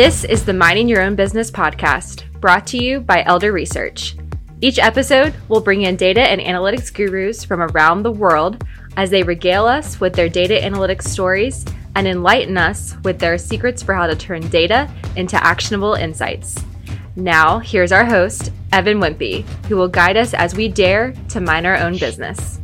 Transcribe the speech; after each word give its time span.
This 0.00 0.24
is 0.24 0.46
the 0.46 0.54
Mining 0.54 0.88
Your 0.88 1.02
Own 1.02 1.14
Business 1.14 1.50
podcast, 1.50 2.24
brought 2.40 2.66
to 2.68 2.82
you 2.82 3.00
by 3.00 3.22
Elder 3.22 3.52
Research. 3.52 4.16
Each 4.62 4.78
episode 4.78 5.34
will 5.50 5.60
bring 5.60 5.82
in 5.82 5.96
data 5.96 6.22
and 6.22 6.40
analytics 6.40 6.90
gurus 6.90 7.44
from 7.44 7.60
around 7.60 8.02
the 8.02 8.10
world 8.10 8.64
as 8.96 9.10
they 9.10 9.22
regale 9.22 9.66
us 9.66 10.00
with 10.00 10.14
their 10.14 10.30
data 10.30 10.54
analytics 10.54 11.02
stories 11.02 11.66
and 11.96 12.08
enlighten 12.08 12.56
us 12.56 12.96
with 13.04 13.18
their 13.18 13.36
secrets 13.36 13.82
for 13.82 13.94
how 13.94 14.06
to 14.06 14.16
turn 14.16 14.40
data 14.48 14.90
into 15.16 15.36
actionable 15.44 15.92
insights. 15.92 16.56
Now, 17.14 17.58
here's 17.58 17.92
our 17.92 18.06
host, 18.06 18.52
Evan 18.72 19.00
Wimpey, 19.00 19.46
who 19.66 19.76
will 19.76 19.86
guide 19.86 20.16
us 20.16 20.32
as 20.32 20.54
we 20.54 20.68
dare 20.68 21.12
to 21.28 21.42
mind 21.42 21.66
our 21.66 21.76
own 21.76 21.98
business. 21.98 22.58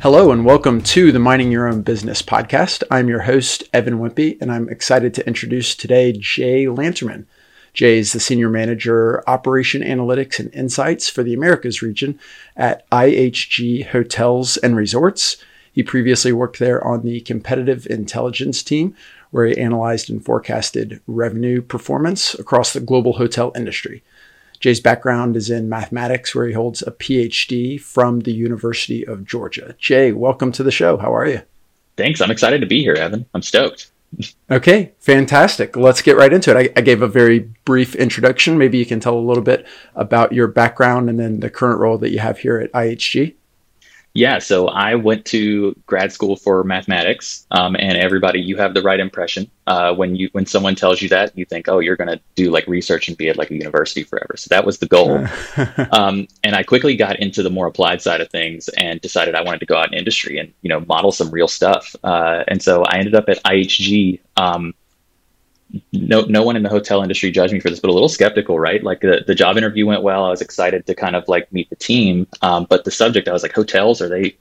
Hello, 0.00 0.30
and 0.30 0.44
welcome 0.44 0.80
to 0.80 1.10
the 1.10 1.18
Mining 1.18 1.50
Your 1.50 1.66
Own 1.66 1.82
Business 1.82 2.22
podcast. 2.22 2.84
I'm 2.88 3.08
your 3.08 3.22
host, 3.22 3.64
Evan 3.72 3.98
Wimpey, 3.98 4.40
and 4.40 4.52
I'm 4.52 4.68
excited 4.68 5.12
to 5.14 5.26
introduce 5.26 5.74
today 5.74 6.12
Jay 6.12 6.66
Lanterman. 6.66 7.24
Jay 7.74 7.98
is 7.98 8.12
the 8.12 8.20
Senior 8.20 8.48
Manager, 8.48 9.28
Operation 9.28 9.82
Analytics 9.82 10.38
and 10.38 10.54
Insights 10.54 11.08
for 11.08 11.24
the 11.24 11.34
Americas 11.34 11.82
region 11.82 12.16
at 12.56 12.88
IHG 12.90 13.86
Hotels 13.86 14.56
and 14.58 14.76
Resorts. 14.76 15.36
He 15.72 15.82
previously 15.82 16.30
worked 16.30 16.60
there 16.60 16.82
on 16.86 17.02
the 17.02 17.20
competitive 17.22 17.84
intelligence 17.90 18.62
team, 18.62 18.94
where 19.32 19.46
he 19.46 19.58
analyzed 19.58 20.10
and 20.10 20.24
forecasted 20.24 21.00
revenue 21.08 21.60
performance 21.60 22.34
across 22.34 22.72
the 22.72 22.78
global 22.78 23.14
hotel 23.14 23.50
industry. 23.56 24.04
Jay's 24.60 24.80
background 24.80 25.36
is 25.36 25.50
in 25.50 25.68
mathematics, 25.68 26.34
where 26.34 26.46
he 26.46 26.52
holds 26.52 26.82
a 26.82 26.90
PhD 26.90 27.80
from 27.80 28.20
the 28.20 28.32
University 28.32 29.06
of 29.06 29.24
Georgia. 29.24 29.76
Jay, 29.78 30.12
welcome 30.12 30.52
to 30.52 30.62
the 30.62 30.70
show. 30.70 30.96
How 30.96 31.14
are 31.14 31.26
you? 31.26 31.42
Thanks. 31.96 32.20
I'm 32.20 32.30
excited 32.30 32.60
to 32.60 32.66
be 32.66 32.80
here, 32.80 32.94
Evan. 32.94 33.26
I'm 33.34 33.42
stoked. 33.42 33.90
Okay, 34.50 34.92
fantastic. 34.98 35.76
Let's 35.76 36.00
get 36.00 36.16
right 36.16 36.32
into 36.32 36.50
it. 36.50 36.56
I, 36.56 36.78
I, 36.78 36.80
gave 36.80 37.02
a 37.02 37.08
very 37.08 37.40
brief 37.66 37.94
introduction. 37.94 38.56
Maybe 38.56 38.78
you 38.78 38.86
can 38.86 39.00
tell 39.00 39.18
a 39.18 39.20
little 39.20 39.42
bit 39.42 39.66
about 39.94 40.32
your 40.32 40.48
background 40.48 41.10
and 41.10 41.20
then 41.20 41.40
the 41.40 41.50
current 41.50 41.78
role 41.78 41.98
that 41.98 42.10
you 42.10 42.18
have 42.18 42.38
here 42.38 42.58
at 42.58 42.72
IHG. 42.72 43.34
Yeah, 44.18 44.40
so 44.40 44.66
I 44.66 44.96
went 44.96 45.24
to 45.26 45.76
grad 45.86 46.10
school 46.10 46.34
for 46.34 46.64
mathematics, 46.64 47.46
um, 47.52 47.76
and 47.78 47.96
everybody, 47.96 48.40
you 48.40 48.56
have 48.56 48.74
the 48.74 48.82
right 48.82 48.98
impression. 48.98 49.48
Uh, 49.68 49.94
when 49.94 50.16
you 50.16 50.28
when 50.32 50.44
someone 50.44 50.74
tells 50.74 51.00
you 51.00 51.08
that, 51.10 51.38
you 51.38 51.44
think, 51.44 51.68
oh, 51.68 51.78
you're 51.78 51.94
going 51.94 52.08
to 52.08 52.20
do 52.34 52.50
like 52.50 52.66
research 52.66 53.06
and 53.06 53.16
be 53.16 53.28
at 53.28 53.36
like 53.36 53.52
a 53.52 53.54
university 53.54 54.02
forever. 54.02 54.34
So 54.36 54.48
that 54.48 54.66
was 54.66 54.78
the 54.78 54.88
goal. 54.88 55.24
um, 55.92 56.26
and 56.42 56.56
I 56.56 56.64
quickly 56.64 56.96
got 56.96 57.20
into 57.20 57.44
the 57.44 57.50
more 57.50 57.68
applied 57.68 58.02
side 58.02 58.20
of 58.20 58.28
things 58.28 58.68
and 58.70 59.00
decided 59.00 59.36
I 59.36 59.42
wanted 59.42 59.60
to 59.60 59.66
go 59.66 59.76
out 59.76 59.92
in 59.92 59.96
industry 59.96 60.38
and 60.38 60.52
you 60.62 60.68
know 60.68 60.80
model 60.80 61.12
some 61.12 61.30
real 61.30 61.46
stuff. 61.46 61.94
Uh, 62.02 62.42
and 62.48 62.60
so 62.60 62.82
I 62.82 62.96
ended 62.98 63.14
up 63.14 63.28
at 63.28 63.40
IHG. 63.44 64.18
Um, 64.36 64.74
no 65.92 66.22
no 66.22 66.42
one 66.42 66.56
in 66.56 66.62
the 66.62 66.68
hotel 66.68 67.02
industry 67.02 67.30
judged 67.30 67.52
me 67.52 67.60
for 67.60 67.70
this, 67.70 67.80
but 67.80 67.90
a 67.90 67.92
little 67.92 68.08
skeptical, 68.08 68.58
right? 68.58 68.82
Like 68.82 69.00
the, 69.00 69.24
the 69.26 69.34
job 69.34 69.56
interview 69.56 69.86
went 69.86 70.02
well. 70.02 70.24
I 70.24 70.30
was 70.30 70.40
excited 70.40 70.86
to 70.86 70.94
kind 70.94 71.14
of 71.14 71.28
like 71.28 71.52
meet 71.52 71.68
the 71.70 71.76
team. 71.76 72.26
Um, 72.42 72.66
but 72.68 72.84
the 72.84 72.90
subject, 72.90 73.28
I 73.28 73.32
was 73.32 73.42
like, 73.42 73.52
hotels, 73.52 74.00
are 74.00 74.08
they 74.08 74.36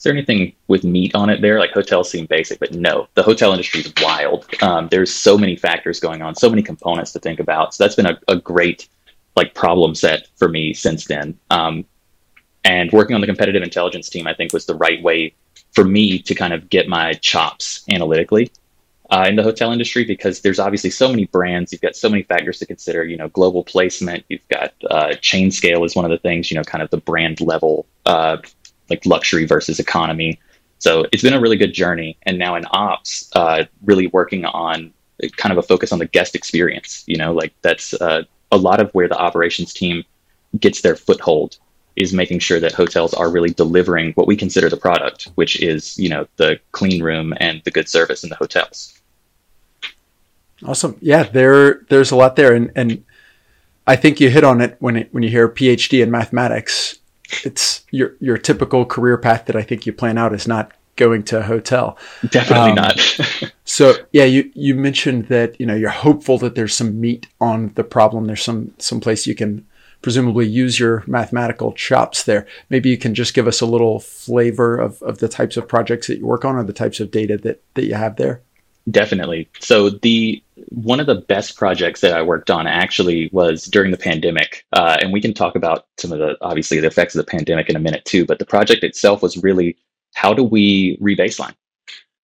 is 0.00 0.04
there 0.04 0.14
anything 0.14 0.54
with 0.66 0.82
meat 0.82 1.14
on 1.14 1.28
it 1.28 1.42
there? 1.42 1.58
Like 1.58 1.72
hotels 1.72 2.10
seem 2.10 2.24
basic, 2.24 2.58
but 2.58 2.72
no, 2.72 3.08
the 3.14 3.22
hotel 3.22 3.52
industry 3.52 3.80
is 3.80 3.92
wild. 4.00 4.46
Um, 4.62 4.88
there's 4.88 5.14
so 5.14 5.36
many 5.36 5.56
factors 5.56 6.00
going 6.00 6.22
on, 6.22 6.34
so 6.34 6.48
many 6.48 6.62
components 6.62 7.12
to 7.12 7.18
think 7.18 7.38
about. 7.38 7.74
So 7.74 7.84
that's 7.84 7.96
been 7.96 8.06
a, 8.06 8.18
a 8.28 8.36
great 8.36 8.88
like 9.36 9.54
problem 9.54 9.94
set 9.94 10.28
for 10.36 10.48
me 10.48 10.72
since 10.72 11.06
then. 11.06 11.38
Um, 11.50 11.84
and 12.64 12.90
working 12.92 13.14
on 13.14 13.20
the 13.20 13.26
competitive 13.26 13.62
intelligence 13.62 14.08
team, 14.08 14.26
I 14.26 14.32
think 14.32 14.54
was 14.54 14.64
the 14.64 14.74
right 14.74 15.02
way 15.02 15.34
for 15.72 15.84
me 15.84 16.18
to 16.20 16.34
kind 16.34 16.54
of 16.54 16.70
get 16.70 16.88
my 16.88 17.12
chops 17.14 17.84
analytically 17.90 18.50
uh, 19.10 19.26
in 19.28 19.36
the 19.36 19.42
hotel 19.42 19.72
industry 19.72 20.04
because 20.04 20.40
there's 20.40 20.58
obviously 20.58 20.90
so 20.90 21.08
many 21.08 21.26
brands. 21.26 21.72
You've 21.72 21.80
got 21.80 21.96
so 21.96 22.08
many 22.08 22.22
factors 22.22 22.58
to 22.60 22.66
consider. 22.66 23.04
You 23.04 23.16
know, 23.16 23.28
global 23.28 23.64
placement. 23.64 24.24
You've 24.28 24.46
got 24.48 24.72
uh, 24.88 25.14
chain 25.14 25.50
scale 25.50 25.84
is 25.84 25.96
one 25.96 26.04
of 26.04 26.10
the 26.10 26.18
things. 26.18 26.50
You 26.50 26.56
know, 26.56 26.64
kind 26.64 26.82
of 26.82 26.90
the 26.90 26.98
brand 26.98 27.40
level, 27.40 27.86
uh, 28.06 28.38
like 28.88 29.04
luxury 29.04 29.46
versus 29.46 29.80
economy. 29.80 30.38
So 30.78 31.06
it's 31.12 31.22
been 31.22 31.34
a 31.34 31.40
really 31.40 31.56
good 31.56 31.74
journey. 31.74 32.16
And 32.22 32.38
now 32.38 32.54
in 32.54 32.64
ops, 32.70 33.28
uh, 33.34 33.64
really 33.84 34.06
working 34.06 34.44
on 34.46 34.92
kind 35.36 35.52
of 35.52 35.58
a 35.58 35.62
focus 35.62 35.92
on 35.92 35.98
the 35.98 36.06
guest 36.06 36.34
experience. 36.34 37.04
You 37.06 37.16
know, 37.16 37.32
like 37.32 37.52
that's 37.62 37.94
uh, 37.94 38.22
a 38.52 38.56
lot 38.56 38.80
of 38.80 38.90
where 38.92 39.08
the 39.08 39.18
operations 39.18 39.74
team 39.74 40.04
gets 40.58 40.80
their 40.82 40.96
foothold 40.96 41.58
is 41.96 42.12
making 42.12 42.38
sure 42.38 42.60
that 42.60 42.72
hotels 42.72 43.12
are 43.14 43.30
really 43.30 43.50
delivering 43.50 44.12
what 44.12 44.26
we 44.26 44.36
consider 44.36 44.68
the 44.68 44.76
product, 44.76 45.28
which 45.34 45.60
is 45.60 45.98
you 45.98 46.08
know 46.08 46.26
the 46.36 46.58
clean 46.72 47.02
room 47.02 47.34
and 47.38 47.60
the 47.64 47.70
good 47.70 47.88
service 47.88 48.22
in 48.22 48.30
the 48.30 48.36
hotels. 48.36 48.99
Awesome. 50.64 50.96
Yeah, 51.00 51.24
there 51.24 51.82
there's 51.88 52.10
a 52.10 52.16
lot 52.16 52.36
there, 52.36 52.54
and 52.54 52.70
and 52.76 53.04
I 53.86 53.96
think 53.96 54.20
you 54.20 54.30
hit 54.30 54.44
on 54.44 54.60
it 54.60 54.76
when 54.78 54.96
it, 54.96 55.08
when 55.12 55.22
you 55.22 55.30
hear 55.30 55.48
PhD 55.48 56.02
in 56.02 56.10
mathematics. 56.10 56.98
It's 57.44 57.84
your 57.90 58.16
your 58.20 58.38
typical 58.38 58.84
career 58.84 59.16
path 59.16 59.46
that 59.46 59.56
I 59.56 59.62
think 59.62 59.86
you 59.86 59.92
plan 59.92 60.18
out 60.18 60.34
is 60.34 60.46
not 60.46 60.72
going 60.96 61.22
to 61.24 61.38
a 61.38 61.42
hotel. 61.42 61.96
Definitely 62.28 62.70
um, 62.70 62.74
not. 62.74 62.98
so 63.64 63.94
yeah, 64.12 64.24
you 64.24 64.50
you 64.54 64.74
mentioned 64.74 65.28
that 65.28 65.58
you 65.58 65.66
know 65.66 65.74
you're 65.74 65.90
hopeful 65.90 66.38
that 66.38 66.54
there's 66.54 66.74
some 66.74 67.00
meat 67.00 67.26
on 67.40 67.72
the 67.74 67.84
problem. 67.84 68.26
There's 68.26 68.42
some 68.42 68.74
some 68.78 69.00
place 69.00 69.26
you 69.26 69.34
can 69.34 69.66
presumably 70.02 70.46
use 70.46 70.78
your 70.78 71.04
mathematical 71.06 71.72
chops 71.72 72.24
there. 72.24 72.46
Maybe 72.68 72.88
you 72.88 72.96
can 72.96 73.14
just 73.14 73.34
give 73.34 73.46
us 73.46 73.60
a 73.60 73.66
little 73.66 74.00
flavor 74.00 74.78
of, 74.78 75.02
of 75.02 75.18
the 75.18 75.28
types 75.28 75.56
of 75.56 75.68
projects 75.68 76.06
that 76.06 76.18
you 76.18 76.26
work 76.26 76.44
on 76.44 76.56
or 76.56 76.64
the 76.64 76.72
types 76.72 77.00
of 77.00 77.10
data 77.10 77.36
that, 77.38 77.62
that 77.74 77.84
you 77.84 77.94
have 77.94 78.16
there. 78.16 78.40
Definitely. 78.90 79.48
So 79.58 79.90
the 79.90 80.42
one 80.68 81.00
of 81.00 81.06
the 81.06 81.16
best 81.16 81.56
projects 81.56 82.00
that 82.00 82.12
I 82.12 82.22
worked 82.22 82.50
on 82.50 82.66
actually 82.66 83.30
was 83.32 83.64
during 83.64 83.90
the 83.90 83.96
pandemic, 83.96 84.64
uh, 84.72 84.98
and 85.00 85.12
we 85.12 85.20
can 85.20 85.34
talk 85.34 85.56
about 85.56 85.86
some 85.98 86.12
of 86.12 86.18
the 86.18 86.36
obviously 86.40 86.80
the 86.80 86.86
effects 86.86 87.14
of 87.14 87.24
the 87.24 87.30
pandemic 87.30 87.68
in 87.68 87.76
a 87.76 87.80
minute 87.80 88.04
too. 88.04 88.24
But 88.24 88.38
the 88.38 88.46
project 88.46 88.84
itself 88.84 89.22
was 89.22 89.36
really 89.42 89.76
how 90.14 90.34
do 90.34 90.42
we 90.42 90.96
rebaseline? 90.98 91.54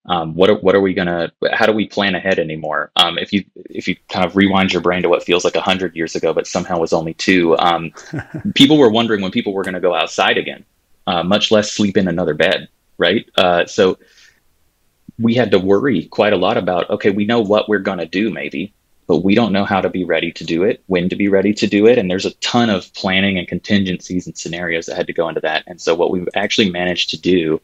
Um, 0.08 0.34
what 0.34 0.50
are 0.50 0.54
what 0.56 0.74
are 0.74 0.80
we 0.80 0.94
gonna? 0.94 1.32
How 1.52 1.66
do 1.66 1.72
we 1.72 1.86
plan 1.86 2.14
ahead 2.14 2.38
anymore? 2.38 2.92
Um, 2.96 3.18
if 3.18 3.32
you 3.32 3.44
if 3.70 3.88
you 3.88 3.96
kind 4.08 4.24
of 4.24 4.36
rewind 4.36 4.72
your 4.72 4.82
brain 4.82 5.02
to 5.02 5.08
what 5.08 5.24
feels 5.24 5.44
like 5.44 5.56
a 5.56 5.60
hundred 5.60 5.96
years 5.96 6.14
ago, 6.14 6.32
but 6.32 6.46
somehow 6.46 6.78
was 6.78 6.92
only 6.92 7.14
two, 7.14 7.58
um, 7.58 7.92
people 8.54 8.78
were 8.78 8.90
wondering 8.90 9.20
when 9.20 9.32
people 9.32 9.52
were 9.52 9.64
going 9.64 9.74
to 9.74 9.80
go 9.80 9.94
outside 9.94 10.38
again, 10.38 10.64
uh, 11.08 11.24
much 11.24 11.50
less 11.50 11.72
sleep 11.72 11.96
in 11.96 12.06
another 12.06 12.34
bed, 12.34 12.68
right? 12.98 13.28
Uh, 13.36 13.66
so 13.66 13.98
we 15.18 15.34
had 15.34 15.50
to 15.50 15.58
worry 15.58 16.06
quite 16.06 16.32
a 16.32 16.36
lot 16.36 16.56
about 16.56 16.90
okay, 16.90 17.10
we 17.10 17.24
know 17.24 17.40
what 17.40 17.68
we're 17.68 17.78
going 17.78 17.98
to 17.98 18.06
do 18.06 18.30
maybe, 18.30 18.72
but 19.06 19.24
we 19.24 19.34
don't 19.34 19.52
know 19.52 19.64
how 19.64 19.80
to 19.80 19.88
be 19.88 20.04
ready 20.04 20.32
to 20.32 20.44
do 20.44 20.62
it, 20.64 20.82
when 20.86 21.08
to 21.08 21.16
be 21.16 21.28
ready 21.28 21.52
to 21.54 21.66
do 21.66 21.86
it. 21.86 21.98
And 21.98 22.10
there's 22.10 22.26
a 22.26 22.34
ton 22.34 22.70
of 22.70 22.92
planning 22.94 23.38
and 23.38 23.48
contingencies 23.48 24.26
and 24.26 24.36
scenarios 24.36 24.86
that 24.86 24.96
had 24.96 25.06
to 25.06 25.12
go 25.12 25.28
into 25.28 25.40
that. 25.40 25.64
And 25.66 25.80
so 25.80 25.94
what 25.94 26.10
we've 26.10 26.28
actually 26.34 26.70
managed 26.70 27.10
to 27.10 27.20
do 27.20 27.60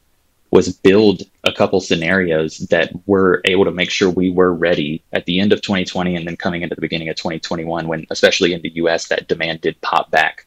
was 0.53 0.71
build 0.71 1.23
a 1.45 1.53
couple 1.53 1.81
scenarios 1.81 2.59
that 2.71 2.93
were 3.07 3.41
able 3.47 3.65
to 3.65 3.71
make 3.71 3.91
sure 3.91 4.11
we 4.11 4.31
were 4.31 4.53
ready 4.53 5.03
at 5.13 5.25
the 5.25 5.41
end 5.41 5.53
of 5.53 5.63
2020 5.63 6.15
and 6.15 6.27
then 6.27 6.37
coming 6.37 6.61
into 6.61 6.75
the 6.75 6.81
beginning 6.81 7.09
of 7.09 7.17
2021 7.17 7.89
when 7.89 8.07
especially 8.11 8.53
in 8.53 8.61
the 8.61 8.75
US 8.75 9.09
that 9.09 9.29
demand 9.29 9.63
did 9.63 9.81
pop 9.81 10.11
back 10.11 10.47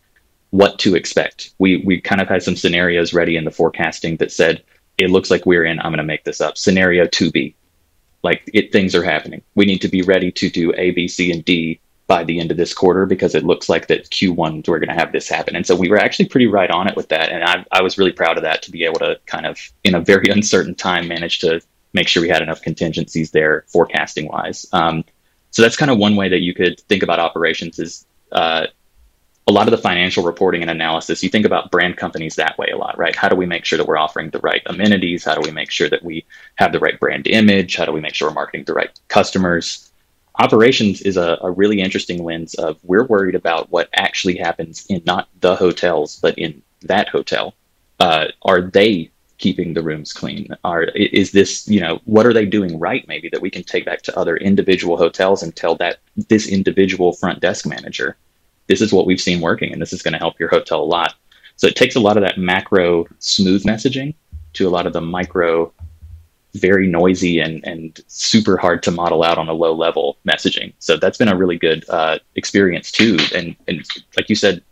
what 0.51 0.77
to 0.79 0.95
expect. 0.95 1.51
We 1.57 1.77
we 1.77 1.99
kind 1.99 2.21
of 2.21 2.29
had 2.29 2.43
some 2.43 2.55
scenarios 2.55 3.13
ready 3.13 3.35
in 3.35 3.45
the 3.45 3.51
forecasting 3.51 4.17
that 4.17 4.31
said 4.31 4.63
it 4.97 5.09
looks 5.09 5.29
like 5.29 5.45
we're 5.45 5.65
in, 5.65 5.79
I'm 5.79 5.91
going 5.91 5.97
to 5.97 6.03
make 6.03 6.23
this 6.23 6.41
up, 6.41 6.57
scenario 6.57 7.05
2B. 7.05 7.55
Like 8.23 8.49
it, 8.53 8.71
things 8.71 8.95
are 8.95 9.03
happening. 9.03 9.41
We 9.53 9.65
need 9.65 9.81
to 9.81 9.87
be 9.87 10.01
ready 10.01 10.31
to 10.31 10.49
do 10.49 10.73
A, 10.75 10.91
B, 10.91 11.07
C, 11.07 11.31
and 11.31 11.45
D 11.45 11.79
by 12.07 12.23
the 12.23 12.39
end 12.39 12.51
of 12.51 12.57
this 12.57 12.73
quarter 12.73 13.05
because 13.05 13.35
it 13.35 13.43
looks 13.43 13.67
like 13.67 13.87
that 13.87 14.09
Q1 14.09 14.67
we're 14.67 14.79
going 14.79 14.89
to 14.89 14.95
have 14.95 15.11
this 15.11 15.27
happen. 15.27 15.55
And 15.55 15.65
so 15.65 15.75
we 15.75 15.89
were 15.89 15.97
actually 15.97 16.27
pretty 16.27 16.47
right 16.47 16.69
on 16.69 16.87
it 16.87 16.95
with 16.95 17.09
that. 17.09 17.29
And 17.29 17.43
I, 17.43 17.65
I 17.71 17.81
was 17.81 17.97
really 17.97 18.11
proud 18.11 18.37
of 18.37 18.43
that 18.43 18.61
to 18.63 18.71
be 18.71 18.83
able 18.83 18.99
to 18.99 19.19
kind 19.25 19.45
of, 19.45 19.59
in 19.83 19.95
a 19.95 19.99
very 19.99 20.27
uncertain 20.29 20.75
time, 20.75 21.07
manage 21.07 21.39
to 21.39 21.61
make 21.93 22.07
sure 22.07 22.21
we 22.21 22.29
had 22.29 22.41
enough 22.41 22.61
contingencies 22.61 23.31
there 23.31 23.65
forecasting 23.67 24.27
wise. 24.27 24.65
Um, 24.73 25.03
so 25.51 25.61
that's 25.61 25.77
kind 25.77 25.89
of 25.89 25.97
one 25.97 26.15
way 26.15 26.29
that 26.29 26.41
you 26.41 26.53
could 26.53 26.79
think 26.81 27.01
about 27.01 27.19
operations 27.19 27.79
is 27.79 28.05
uh, 28.31 28.67
a 29.47 29.51
lot 29.51 29.67
of 29.67 29.71
the 29.71 29.77
financial 29.77 30.23
reporting 30.23 30.61
and 30.61 30.71
analysis, 30.71 31.21
you 31.21 31.29
think 31.29 31.45
about 31.45 31.69
brand 31.69 31.97
companies 31.97 32.35
that 32.35 32.57
way 32.57 32.67
a 32.73 32.77
lot, 32.77 32.97
right? 32.97 33.15
How 33.15 33.29
do 33.29 33.35
we 33.35 33.45
make 33.45 33.63
sure 33.63 33.77
that 33.77 33.87
we're 33.87 33.97
offering 33.97 34.31
the 34.31 34.39
right 34.39 34.63
amenities? 34.65 35.23
How 35.23 35.35
do 35.35 35.41
we 35.41 35.51
make 35.51 35.69
sure 35.69 35.87
that 35.89 36.03
we 36.03 36.25
have 36.55 36.71
the 36.71 36.79
right 36.79 36.99
brand 36.99 37.27
image? 37.27 37.75
How 37.75 37.85
do 37.85 37.91
we 37.91 38.01
make 38.01 38.15
sure 38.15 38.27
we're 38.27 38.33
marketing 38.33 38.65
the 38.65 38.73
right 38.73 38.99
customers? 39.07 39.91
Operations 40.39 41.01
is 41.01 41.15
a, 41.15 41.37
a 41.41 41.51
really 41.51 41.79
interesting 41.79 42.23
lens 42.23 42.55
of 42.55 42.79
we're 42.83 43.05
worried 43.05 43.35
about 43.35 43.71
what 43.71 43.89
actually 43.93 44.35
happens 44.35 44.85
in 44.87 45.03
not 45.05 45.29
the 45.41 45.55
hotels, 45.55 46.19
but 46.19 46.37
in 46.39 46.61
that 46.81 47.07
hotel. 47.07 47.53
Uh, 47.99 48.25
are 48.41 48.61
they 48.61 49.11
keeping 49.37 49.73
the 49.73 49.83
rooms 49.83 50.11
clean? 50.11 50.49
Are 50.63 50.83
is 50.83 51.31
this 51.31 51.67
you 51.67 51.79
know 51.79 52.01
what 52.05 52.25
are 52.25 52.33
they 52.33 52.45
doing 52.45 52.79
right? 52.79 53.07
Maybe 53.07 53.29
that 53.29 53.41
we 53.41 53.49
can 53.49 53.63
take 53.63 53.85
back 53.85 54.01
to 54.03 54.17
other 54.17 54.35
individual 54.35 54.97
hotels 54.97 55.43
and 55.43 55.55
tell 55.55 55.75
that 55.75 55.99
this 56.29 56.47
individual 56.47 57.13
front 57.13 57.39
desk 57.39 57.65
manager 57.65 58.17
this 58.67 58.81
is 58.81 58.91
what 58.91 59.05
we've 59.05 59.21
seen 59.21 59.41
working 59.41 59.71
and 59.71 59.81
this 59.81 59.93
is 59.93 60.01
going 60.01 60.13
to 60.13 60.19
help 60.19 60.39
your 60.39 60.49
hotel 60.49 60.81
a 60.81 60.83
lot. 60.83 61.15
So 61.57 61.67
it 61.67 61.75
takes 61.75 61.95
a 61.95 61.99
lot 61.99 62.17
of 62.17 62.23
that 62.23 62.37
macro 62.37 63.05
smooth 63.19 63.63
messaging 63.63 64.15
to 64.53 64.67
a 64.67 64.69
lot 64.69 64.87
of 64.87 64.93
the 64.93 65.01
micro 65.01 65.71
very 66.55 66.87
noisy 66.87 67.39
and 67.39 67.65
and 67.65 67.99
super 68.07 68.57
hard 68.57 68.81
to 68.83 68.91
model 68.91 69.23
out 69.23 69.37
on 69.37 69.47
a 69.47 69.53
low 69.53 69.73
level 69.73 70.17
messaging. 70.27 70.73
So 70.79 70.97
that's 70.97 71.17
been 71.17 71.27
a 71.27 71.35
really 71.35 71.57
good 71.57 71.87
uh, 71.89 72.19
experience 72.35 72.91
too. 72.91 73.17
And 73.33 73.55
and 73.67 73.85
like 74.17 74.29
you 74.29 74.35
said, 74.35 74.63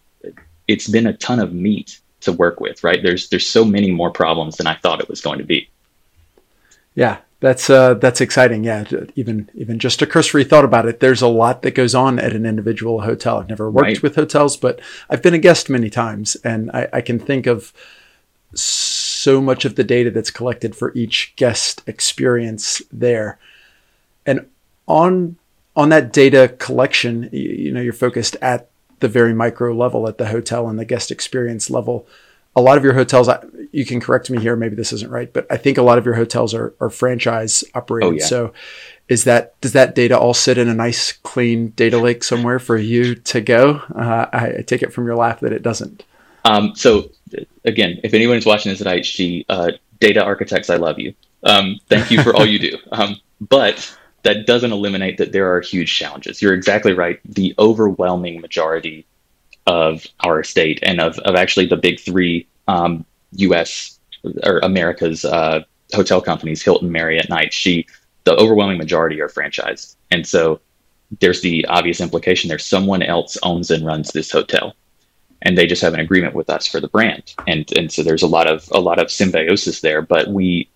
it's 0.67 0.87
been 0.87 1.07
a 1.07 1.13
ton 1.17 1.39
of 1.39 1.53
meat 1.53 1.99
to 2.21 2.31
work 2.31 2.59
with. 2.59 2.83
Right? 2.83 3.03
There's 3.03 3.29
there's 3.29 3.47
so 3.47 3.65
many 3.65 3.91
more 3.91 4.11
problems 4.11 4.57
than 4.57 4.67
I 4.67 4.75
thought 4.75 5.01
it 5.01 5.09
was 5.09 5.21
going 5.21 5.39
to 5.39 5.45
be. 5.45 5.69
Yeah, 6.95 7.17
that's 7.43 7.69
uh, 7.69 7.95
that's 7.95 8.21
exciting. 8.21 8.63
Yeah, 8.63 8.85
even 9.17 9.49
even 9.53 9.77
just 9.77 10.01
a 10.01 10.07
cursory 10.07 10.45
thought 10.45 10.63
about 10.63 10.85
it. 10.85 11.01
There's 11.01 11.21
a 11.21 11.27
lot 11.27 11.61
that 11.63 11.71
goes 11.71 11.93
on 11.93 12.17
at 12.17 12.31
an 12.31 12.45
individual 12.45 13.01
hotel. 13.01 13.39
I've 13.39 13.49
never 13.49 13.69
worked 13.69 13.85
right. 13.85 14.01
with 14.01 14.15
hotels, 14.15 14.55
but 14.55 14.79
I've 15.09 15.21
been 15.21 15.33
a 15.33 15.39
guest 15.39 15.69
many 15.69 15.89
times, 15.89 16.37
and 16.45 16.71
I, 16.71 16.87
I 16.93 17.01
can 17.01 17.19
think 17.19 17.45
of 17.45 17.73
so 18.53 19.41
much 19.41 19.65
of 19.65 19.75
the 19.75 19.83
data 19.83 20.09
that's 20.09 20.31
collected 20.31 20.73
for 20.73 20.93
each 20.95 21.33
guest 21.35 21.83
experience 21.85 22.81
there. 22.93 23.39
And 24.25 24.47
on 24.87 25.35
on 25.75 25.89
that 25.89 26.13
data 26.13 26.55
collection, 26.59 27.29
you, 27.33 27.49
you 27.49 27.71
know, 27.73 27.81
you're 27.81 27.91
focused 27.91 28.37
at 28.41 28.69
the 29.01 29.09
very 29.09 29.33
micro 29.33 29.75
level 29.75 30.07
at 30.07 30.17
the 30.17 30.27
hotel 30.27 30.69
and 30.69 30.79
the 30.79 30.85
guest 30.85 31.11
experience 31.11 31.69
level. 31.69 32.07
A 32.55 32.61
lot 32.61 32.77
of 32.77 32.83
your 32.83 32.93
hotels, 32.93 33.29
you 33.71 33.85
can 33.85 33.99
correct 33.99 34.29
me 34.29 34.39
here, 34.39 34.55
maybe 34.55 34.75
this 34.75 34.93
isn't 34.93 35.09
right, 35.09 35.31
but 35.31 35.47
I 35.51 35.57
think 35.57 35.77
a 35.77 35.81
lot 35.81 35.97
of 35.97 36.05
your 36.05 36.13
hotels 36.13 36.53
are, 36.53 36.73
are 36.79 36.89
franchise 36.89 37.63
operated. 37.73 38.09
Oh, 38.09 38.15
yeah. 38.17 38.25
So 38.25 38.53
is 39.09 39.23
that 39.25 39.59
does 39.61 39.73
that 39.73 39.95
data 39.95 40.17
all 40.17 40.33
sit 40.33 40.57
in 40.57 40.69
a 40.69 40.73
nice 40.73 41.11
clean 41.11 41.69
data 41.69 41.97
lake 41.97 42.23
somewhere 42.23 42.59
for 42.59 42.77
you 42.77 43.15
to 43.15 43.41
go? 43.41 43.81
Uh, 43.95 44.27
I, 44.31 44.55
I, 44.59 44.63
take 44.65 44.81
it 44.81 44.93
from 44.93 45.05
your 45.05 45.15
laugh 45.15 45.41
that 45.41 45.51
it 45.51 45.61
doesn't. 45.61 46.05
Um, 46.45 46.73
so 46.75 47.09
again, 47.65 47.99
if 48.03 48.13
anyone's 48.13 48.45
watching 48.45 48.71
this 48.71 48.81
at 48.81 48.87
IHG, 48.87 49.45
uh, 49.49 49.71
data 49.99 50.23
architects, 50.23 50.69
I 50.69 50.77
love 50.77 50.99
you. 50.99 51.13
Um, 51.43 51.79
thank 51.89 52.11
you 52.11 52.21
for 52.23 52.35
all 52.35 52.45
you 52.45 52.59
do. 52.59 52.77
Um, 52.91 53.19
but 53.41 53.93
that 54.21 54.45
doesn't 54.45 54.71
eliminate 54.71 55.17
that 55.17 55.31
there 55.31 55.53
are 55.53 55.59
huge 55.59 55.93
challenges. 55.93 56.41
You're 56.41 56.53
exactly 56.53 56.93
right. 56.93 57.19
The 57.25 57.53
overwhelming 57.59 58.39
majority 58.39 59.05
of 59.67 60.05
our 60.21 60.43
state 60.43 60.79
and 60.83 60.99
of, 60.99 61.17
of 61.19 61.35
actually 61.35 61.65
the 61.65 61.77
big 61.77 61.99
three 61.99 62.47
um, 62.67 63.05
U.S. 63.33 63.99
or 64.43 64.59
America's 64.59 65.25
uh, 65.25 65.63
hotel 65.93 66.21
companies, 66.21 66.61
Hilton, 66.61 66.91
Marriott, 66.91 67.25
and 67.25 67.37
IHG, 67.37 67.85
the 68.23 68.35
overwhelming 68.35 68.77
majority 68.77 69.21
are 69.21 69.29
franchised. 69.29 69.95
And 70.11 70.25
so 70.25 70.59
there's 71.19 71.41
the 71.41 71.65
obvious 71.67 72.01
implication 72.01 72.47
there 72.47 72.57
someone 72.57 73.03
else 73.03 73.37
owns 73.43 73.69
and 73.69 73.85
runs 73.85 74.11
this 74.11 74.31
hotel 74.31 74.75
and 75.43 75.57
they 75.57 75.67
just 75.67 75.81
have 75.81 75.93
an 75.93 75.99
agreement 75.99 76.33
with 76.33 76.49
us 76.49 76.65
for 76.65 76.79
the 76.79 76.87
brand. 76.87 77.35
And 77.47 77.71
and 77.77 77.91
so 77.91 78.01
there's 78.01 78.23
a 78.23 78.27
lot 78.27 78.47
of 78.47 78.67
a 78.71 78.79
lot 78.79 78.99
of 78.99 79.11
symbiosis 79.11 79.81
there. 79.81 80.01
But 80.01 80.29
we 80.29 80.69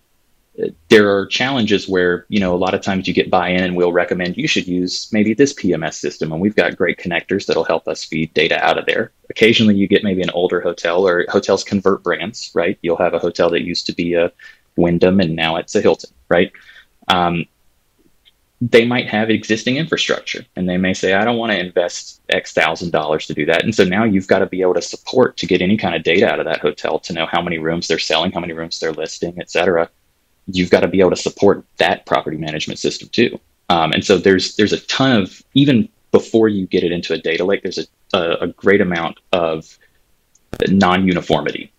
there 0.88 1.16
are 1.16 1.26
challenges 1.26 1.88
where 1.88 2.26
you 2.28 2.40
know 2.40 2.54
a 2.54 2.56
lot 2.58 2.74
of 2.74 2.80
times 2.80 3.06
you 3.06 3.14
get 3.14 3.30
buy-in 3.30 3.62
and 3.62 3.76
we'll 3.76 3.92
recommend 3.92 4.36
you 4.36 4.48
should 4.48 4.66
use 4.66 5.08
maybe 5.12 5.34
this 5.34 5.52
pms 5.52 5.94
system 5.94 6.32
and 6.32 6.40
we've 6.40 6.56
got 6.56 6.76
great 6.76 6.98
connectors 6.98 7.46
that'll 7.46 7.64
help 7.64 7.86
us 7.86 8.04
feed 8.04 8.32
data 8.34 8.62
out 8.64 8.78
of 8.78 8.86
there 8.86 9.12
occasionally 9.30 9.74
you 9.74 9.86
get 9.86 10.04
maybe 10.04 10.22
an 10.22 10.30
older 10.30 10.60
hotel 10.60 11.06
or 11.06 11.24
hotels 11.28 11.62
convert 11.62 12.02
brands 12.02 12.50
right 12.54 12.78
you'll 12.82 12.96
have 12.96 13.14
a 13.14 13.18
hotel 13.18 13.50
that 13.50 13.62
used 13.62 13.86
to 13.86 13.94
be 13.94 14.14
a 14.14 14.32
wyndham 14.76 15.20
and 15.20 15.36
now 15.36 15.56
it's 15.56 15.74
a 15.74 15.80
hilton 15.80 16.10
right 16.28 16.52
um, 17.08 17.44
they 18.60 18.84
might 18.84 19.08
have 19.08 19.30
existing 19.30 19.76
infrastructure 19.76 20.44
and 20.56 20.68
they 20.68 20.76
may 20.76 20.92
say, 20.92 21.14
I 21.14 21.24
don't 21.24 21.36
want 21.36 21.52
to 21.52 21.58
invest 21.58 22.20
X 22.28 22.52
thousand 22.52 22.90
dollars 22.90 23.26
to 23.26 23.34
do 23.34 23.46
that. 23.46 23.62
And 23.62 23.74
so 23.74 23.84
now 23.84 24.02
you've 24.02 24.26
got 24.26 24.40
to 24.40 24.46
be 24.46 24.62
able 24.62 24.74
to 24.74 24.82
support 24.82 25.36
to 25.36 25.46
get 25.46 25.62
any 25.62 25.76
kind 25.76 25.94
of 25.94 26.02
data 26.02 26.28
out 26.28 26.40
of 26.40 26.46
that 26.46 26.60
hotel 26.60 26.98
to 26.98 27.12
know 27.12 27.26
how 27.26 27.40
many 27.40 27.58
rooms 27.58 27.86
they're 27.86 28.00
selling, 28.00 28.32
how 28.32 28.40
many 28.40 28.52
rooms 28.52 28.80
they're 28.80 28.92
listing, 28.92 29.34
et 29.38 29.50
cetera. 29.50 29.88
You've 30.50 30.70
got 30.70 30.80
to 30.80 30.88
be 30.88 31.00
able 31.00 31.10
to 31.10 31.16
support 31.16 31.64
that 31.76 32.06
property 32.06 32.36
management 32.36 32.78
system 32.78 33.08
too. 33.08 33.38
Um, 33.68 33.92
and 33.92 34.04
so 34.04 34.18
there's 34.18 34.56
there's 34.56 34.72
a 34.72 34.80
ton 34.86 35.20
of 35.20 35.42
even 35.54 35.88
before 36.10 36.48
you 36.48 36.66
get 36.66 36.84
it 36.84 36.92
into 36.92 37.12
a 37.12 37.18
data 37.18 37.44
lake, 37.44 37.62
there's 37.62 37.78
a, 37.78 37.86
a, 38.16 38.32
a 38.44 38.46
great 38.48 38.80
amount 38.80 39.18
of 39.32 39.78
non-uniformity 40.68 41.70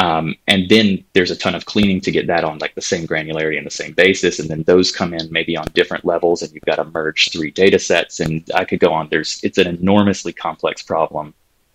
um, 0.00 0.34
and 0.48 0.66
then 0.70 1.04
there's 1.12 1.30
a 1.30 1.36
ton 1.36 1.54
of 1.54 1.66
cleaning 1.66 2.00
to 2.00 2.10
get 2.10 2.26
that 2.28 2.42
on 2.42 2.56
like 2.58 2.74
the 2.74 2.80
same 2.80 3.06
granularity 3.06 3.58
and 3.58 3.66
the 3.66 3.70
same 3.70 3.92
basis. 3.92 4.38
And 4.38 4.48
then 4.48 4.62
those 4.62 4.90
come 4.90 5.12
in 5.12 5.30
maybe 5.30 5.58
on 5.58 5.66
different 5.74 6.06
levels 6.06 6.40
and 6.40 6.50
you've 6.54 6.64
got 6.64 6.76
to 6.76 6.84
merge 6.84 7.30
three 7.30 7.50
data 7.50 7.78
sets. 7.78 8.18
And 8.18 8.50
I 8.54 8.64
could 8.64 8.80
go 8.80 8.94
on. 8.94 9.08
There's, 9.10 9.38
it's 9.42 9.58
an 9.58 9.66
enormously 9.66 10.32
complex 10.32 10.80
problem. 10.80 11.34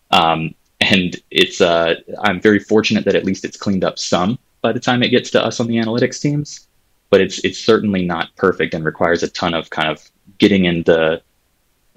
Um, 0.10 0.56
and 0.82 1.16
it's, 1.30 1.62
uh, 1.62 2.02
I'm 2.24 2.42
very 2.42 2.58
fortunate 2.58 3.06
that 3.06 3.14
at 3.14 3.26
least 3.26 3.46
it's 3.46 3.58
cleaned 3.58 3.84
up 3.84 4.00
some 4.00 4.40
by 4.66 4.72
the 4.72 4.80
time 4.80 5.04
it 5.04 5.10
gets 5.10 5.30
to 5.32 5.40
us 5.48 5.60
on 5.60 5.68
the 5.68 5.78
analytics 5.84 6.20
teams, 6.20 6.68
but 7.12 7.22
it's, 7.22 7.38
it's 7.48 7.60
certainly 7.60 8.04
not 8.04 8.36
perfect 8.36 8.74
and 8.74 8.84
requires 8.84 9.22
a 9.22 9.30
ton 9.30 9.54
of 9.54 9.70
kind 9.70 9.90
of 9.90 9.98
getting 10.44 10.66
in 10.66 10.84
the, 10.84 11.22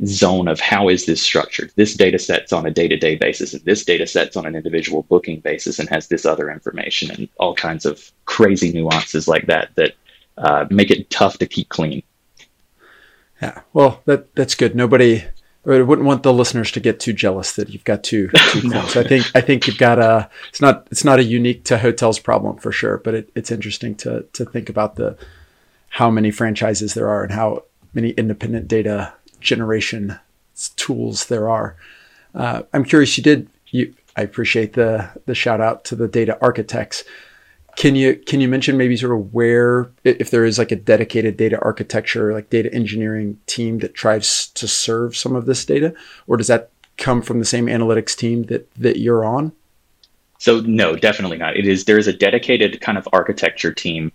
zone 0.04 0.46
of 0.48 0.60
how 0.60 0.88
is 0.88 1.06
this 1.06 1.20
structured. 1.20 1.72
This 1.74 1.94
data 1.94 2.18
set's 2.18 2.52
on 2.52 2.66
a 2.66 2.70
day-to-day 2.70 3.16
basis, 3.16 3.54
and 3.54 3.64
this 3.64 3.84
data 3.84 4.06
set's 4.06 4.36
on 4.36 4.46
an 4.46 4.54
individual 4.54 5.02
booking 5.02 5.40
basis, 5.40 5.78
and 5.78 5.88
has 5.88 6.08
this 6.08 6.24
other 6.24 6.50
information 6.50 7.10
and 7.10 7.28
all 7.38 7.54
kinds 7.54 7.84
of 7.84 8.12
crazy 8.24 8.72
nuances 8.72 9.26
like 9.26 9.46
that 9.46 9.70
that 9.74 9.94
uh, 10.36 10.66
make 10.70 10.90
it 10.90 11.10
tough 11.10 11.38
to 11.38 11.46
keep 11.46 11.68
clean. 11.68 12.02
Yeah, 13.42 13.60
well, 13.72 14.02
that 14.04 14.34
that's 14.34 14.54
good. 14.54 14.74
Nobody. 14.74 15.24
I 15.66 15.82
wouldn't 15.82 16.06
want 16.06 16.22
the 16.22 16.32
listeners 16.32 16.70
to 16.72 16.80
get 16.80 17.00
too 17.00 17.12
jealous 17.12 17.52
that 17.52 17.68
you've 17.70 17.84
got 17.84 18.02
two. 18.02 18.28
two 18.52 18.62
no. 18.68 18.80
I 18.80 19.02
think 19.02 19.26
I 19.34 19.40
think 19.40 19.66
you've 19.66 19.78
got 19.78 19.98
a. 19.98 20.30
It's 20.48 20.60
not 20.60 20.86
it's 20.90 21.04
not 21.04 21.18
a 21.18 21.24
unique 21.24 21.64
to 21.64 21.78
hotels 21.78 22.18
problem 22.18 22.56
for 22.56 22.72
sure, 22.72 22.98
but 22.98 23.14
it, 23.14 23.30
it's 23.34 23.50
interesting 23.50 23.94
to 23.96 24.22
to 24.32 24.44
think 24.44 24.68
about 24.68 24.96
the 24.96 25.18
how 25.90 26.10
many 26.10 26.30
franchises 26.30 26.94
there 26.94 27.08
are 27.08 27.22
and 27.22 27.32
how 27.32 27.64
many 27.92 28.10
independent 28.10 28.68
data 28.68 29.12
generation 29.40 30.18
tools 30.76 31.26
there 31.26 31.48
are. 31.48 31.76
Uh, 32.34 32.62
I'm 32.72 32.84
curious. 32.84 33.16
You 33.16 33.24
did. 33.24 33.48
You. 33.68 33.94
I 34.16 34.22
appreciate 34.22 34.72
the 34.72 35.10
the 35.26 35.34
shout 35.34 35.60
out 35.60 35.84
to 35.86 35.96
the 35.96 36.08
data 36.08 36.38
architects. 36.40 37.04
Can 37.78 37.94
you 37.94 38.16
can 38.16 38.40
you 38.40 38.48
mention 38.48 38.76
maybe 38.76 38.96
sort 38.96 39.12
of 39.12 39.32
where 39.32 39.88
if 40.02 40.32
there 40.32 40.44
is 40.44 40.58
like 40.58 40.72
a 40.72 40.76
dedicated 40.76 41.36
data 41.36 41.60
architecture 41.62 42.32
like 42.34 42.50
data 42.50 42.74
engineering 42.74 43.38
team 43.46 43.78
that 43.78 43.94
tries 43.94 44.48
to 44.48 44.66
serve 44.66 45.16
some 45.16 45.36
of 45.36 45.46
this 45.46 45.64
data, 45.64 45.94
or 46.26 46.36
does 46.36 46.48
that 46.48 46.70
come 46.96 47.22
from 47.22 47.38
the 47.38 47.44
same 47.44 47.66
analytics 47.66 48.16
team 48.16 48.42
that 48.46 48.68
that 48.74 48.98
you're 48.98 49.24
on? 49.24 49.52
So 50.38 50.58
no, 50.62 50.96
definitely 50.96 51.38
not. 51.38 51.56
It 51.56 51.68
is 51.68 51.84
there 51.84 51.98
is 51.98 52.08
a 52.08 52.12
dedicated 52.12 52.80
kind 52.80 52.98
of 52.98 53.08
architecture 53.12 53.72
team 53.72 54.10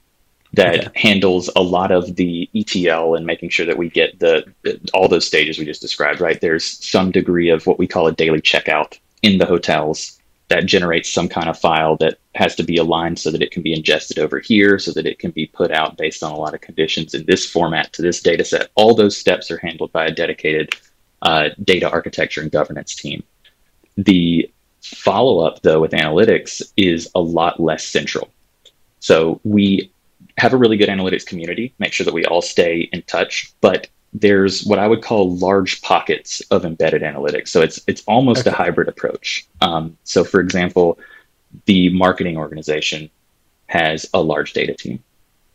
that 0.52 0.88
okay. 0.88 1.00
handles 1.00 1.50
a 1.56 1.62
lot 1.62 1.94
of 1.94 2.18
the 2.18 2.50
ETL 2.54 3.16
and 3.16 3.26
making 3.26 3.48
sure 3.48 3.66
that 3.66 3.78
we 3.78 3.90
get 3.90 4.20
the 4.20 4.46
all 4.94 5.08
those 5.08 5.26
stages 5.26 5.58
we 5.58 5.64
just 5.64 5.82
described. 5.82 6.20
Right, 6.20 6.42
there's 6.42 6.66
some 6.86 7.12
degree 7.12 7.48
of 7.48 7.66
what 7.66 7.80
we 7.80 7.88
call 7.88 8.08
a 8.08 8.12
daily 8.12 8.42
checkout 8.42 9.00
in 9.22 9.38
the 9.38 9.46
hotels 9.46 10.20
that 10.54 10.68
generates 10.68 11.12
some 11.12 11.28
kind 11.28 11.50
of 11.50 11.58
file 11.58 11.96
that 11.98 12.20
has 12.36 12.54
to 12.54 12.64
be 12.64 12.78
aligned 12.78 13.18
so 13.18 13.32
that 13.32 13.42
it 13.42 13.50
can 13.50 13.64
be 13.64 13.74
ingested 13.74 14.20
over 14.20 14.40
here, 14.40 14.78
so 14.78 14.92
that 14.92 15.08
it 15.08 15.18
can 15.18 15.32
be 15.32 15.48
put 15.48 15.72
out 15.72 15.98
based 15.98 16.22
on 16.22 16.32
a 16.32 16.38
lot 16.38 16.54
of 16.54 16.62
conditions 16.62 17.16
in 17.16 17.26
this 17.26 17.50
format 17.50 17.92
to 17.92 18.04
this 18.04 18.22
data 18.22 18.46
set. 18.46 18.70
All 18.76 18.94
those 18.94 19.18
steps 19.18 19.50
are 19.50 19.58
handled 19.58 19.92
by 19.92 20.06
a 20.06 20.12
dedicated 20.12 20.76
uh, 21.24 21.50
data 21.64 21.90
architecture 21.90 22.42
and 22.42 22.52
governance 22.52 22.94
team. 22.94 23.24
The 23.98 24.52
follow 24.84 25.40
up, 25.40 25.64
though, 25.64 25.82
with 25.82 25.94
analytics 25.94 26.62
is 26.78 27.10
a 27.16 27.20
lot 27.20 27.60
less 27.60 27.84
central. 27.84 28.30
So 29.00 29.42
we 29.44 29.92
have 30.38 30.54
a 30.54 30.58
really 30.58 30.78
good 30.78 30.90
analytics 30.90 31.26
community, 31.26 31.74
make 31.80 31.94
sure 31.94 32.06
that 32.06 32.14
we 32.14 32.26
all 32.26 32.44
stay 32.44 32.90
in 32.94 33.02
touch, 33.02 33.52
but 33.60 33.88
there's 34.14 34.64
what 34.64 34.80
I 34.80 34.88
would 34.88 35.02
call 35.02 35.36
large 35.38 35.82
pockets 35.82 36.42
of 36.52 36.66
embedded 36.66 37.02
analytics. 37.02 37.48
So 37.50 37.62
it's 37.62 37.82
it's 37.88 38.04
almost 38.08 38.42
okay. 38.42 38.52
a 38.52 38.54
hybrid 38.54 38.88
approach. 38.88 39.46
Um, 39.62 39.98
so 40.04 40.24
for 40.24 40.40
example, 40.40 41.00
the 41.66 41.90
marketing 41.90 42.38
organization 42.38 43.10
has 43.68 44.08
a 44.14 44.22
large 44.22 44.54
data 44.54 44.74
team. 44.74 45.04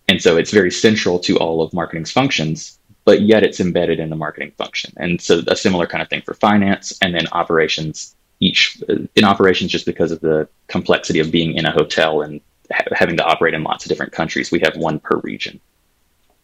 And 0.08 0.22
so 0.22 0.36
it's 0.36 0.50
very 0.50 0.70
central 0.70 1.18
to 1.20 1.36
all 1.36 1.62
of 1.62 1.72
marketing's 1.72 2.10
functions, 2.10 2.78
but 3.04 3.22
yet 3.22 3.42
it's 3.42 3.60
embedded 3.60 4.00
in 4.00 4.10
the 4.10 4.16
marketing 4.16 4.52
function. 4.56 4.92
And 4.96 5.20
so 5.20 5.42
a 5.46 5.54
similar 5.54 5.86
kind 5.86 6.02
of 6.02 6.08
thing 6.08 6.22
for 6.22 6.34
finance 6.34 6.98
and 7.02 7.14
then 7.14 7.26
operations 7.32 8.14
each 8.40 8.80
in 9.16 9.24
operations 9.24 9.70
just 9.70 9.86
because 9.86 10.12
of 10.12 10.20
the 10.20 10.48
complexity 10.68 11.18
of 11.18 11.30
being 11.30 11.54
in 11.54 11.66
a 11.66 11.72
hotel 11.72 12.22
and 12.22 12.40
ha- 12.72 12.84
having 12.92 13.16
to 13.16 13.24
operate 13.24 13.54
in 13.54 13.64
lots 13.64 13.84
of 13.84 13.88
different 13.88 14.12
countries. 14.12 14.50
We 14.50 14.60
have 14.60 14.76
one 14.76 15.00
per 15.00 15.18
region. 15.18 15.60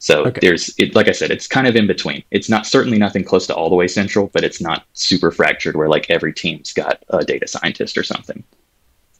So 0.05 0.27
okay. 0.27 0.39
there's, 0.43 0.75
it, 0.77 0.95
like 0.95 1.09
I 1.09 1.13
said, 1.13 1.31
it's 1.31 1.47
kind 1.47 1.67
of 1.67 1.77
in 1.77 1.87
between. 1.87 2.23
It's 2.31 2.51
not 2.51 2.67
certainly 2.67 2.99
nothing 2.99 3.25
close 3.25 3.47
to 3.47 3.55
all 3.55 3.71
the 3.71 3.75
way 3.75 3.89
central, 3.89 4.27
but 4.35 4.45
it's 4.45 4.61
not 4.61 4.85
super 4.93 5.31
fractured 5.31 5.77
where 5.77 5.89
like 5.89 6.11
every 6.11 6.35
team's 6.35 6.75
got 6.75 7.03
a 7.09 7.25
data 7.25 7.49
scientist 7.49 7.97
or 7.97 8.03
something. 8.03 8.45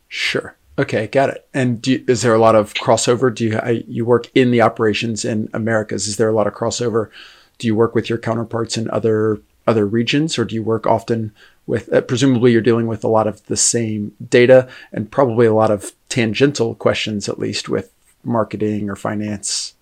Sure. 0.09 0.55
Okay, 0.79 1.07
got 1.07 1.31
it. 1.31 1.49
And 1.55 1.87
you, 1.87 2.05
is 2.07 2.21
there 2.21 2.35
a 2.35 2.39
lot 2.39 2.55
of 2.55 2.75
crossover? 2.75 3.35
Do 3.35 3.47
you 3.47 3.57
I, 3.57 3.83
you 3.89 4.05
work 4.05 4.31
in 4.35 4.51
the 4.51 4.61
operations 4.61 5.25
in 5.25 5.49
Americas? 5.55 6.07
Is 6.07 6.19
there 6.19 6.29
a 6.29 6.35
lot 6.35 6.47
of 6.47 6.53
crossover? 6.53 7.09
Do 7.57 7.67
you 7.67 7.75
work 7.75 7.95
with 7.95 8.11
your 8.11 8.19
counterparts 8.19 8.77
in 8.77 8.91
other 8.91 9.41
other 9.67 9.87
regions, 9.87 10.39
or 10.39 10.45
do 10.45 10.55
you 10.55 10.63
work 10.63 10.87
often 10.87 11.33
with? 11.67 11.91
Uh, 11.91 12.03
presumably, 12.03 12.53
you're 12.53 12.61
dealing 12.61 12.89
with 12.89 13.05
a 13.05 13.09
lot 13.09 13.27
of 13.27 13.43
the 13.47 13.57
same 13.57 14.15
data 14.29 14.69
and 14.93 15.11
probably 15.11 15.47
a 15.47 15.55
lot 15.55 15.71
of 15.71 15.93
tangential 16.11 16.75
questions, 16.75 17.27
at 17.27 17.39
least 17.39 17.71
with 17.71 17.91
marketing 18.23 18.91
or 18.91 18.97
finance? 18.97 19.74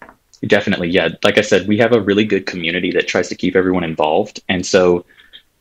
Definitely, 0.47 0.89
yeah. 0.89 1.11
Like 1.23 1.39
I 1.39 1.43
said, 1.43 1.69
we 1.69 1.79
have 1.79 1.93
a 1.93 2.01
really 2.01 2.25
good 2.25 2.47
community 2.47 2.91
that 2.93 3.07
tries 3.07 3.29
to 3.29 3.37
keep 3.37 3.55
everyone 3.55 3.85
involved, 3.85 4.41
and 4.49 4.67
so 4.67 5.05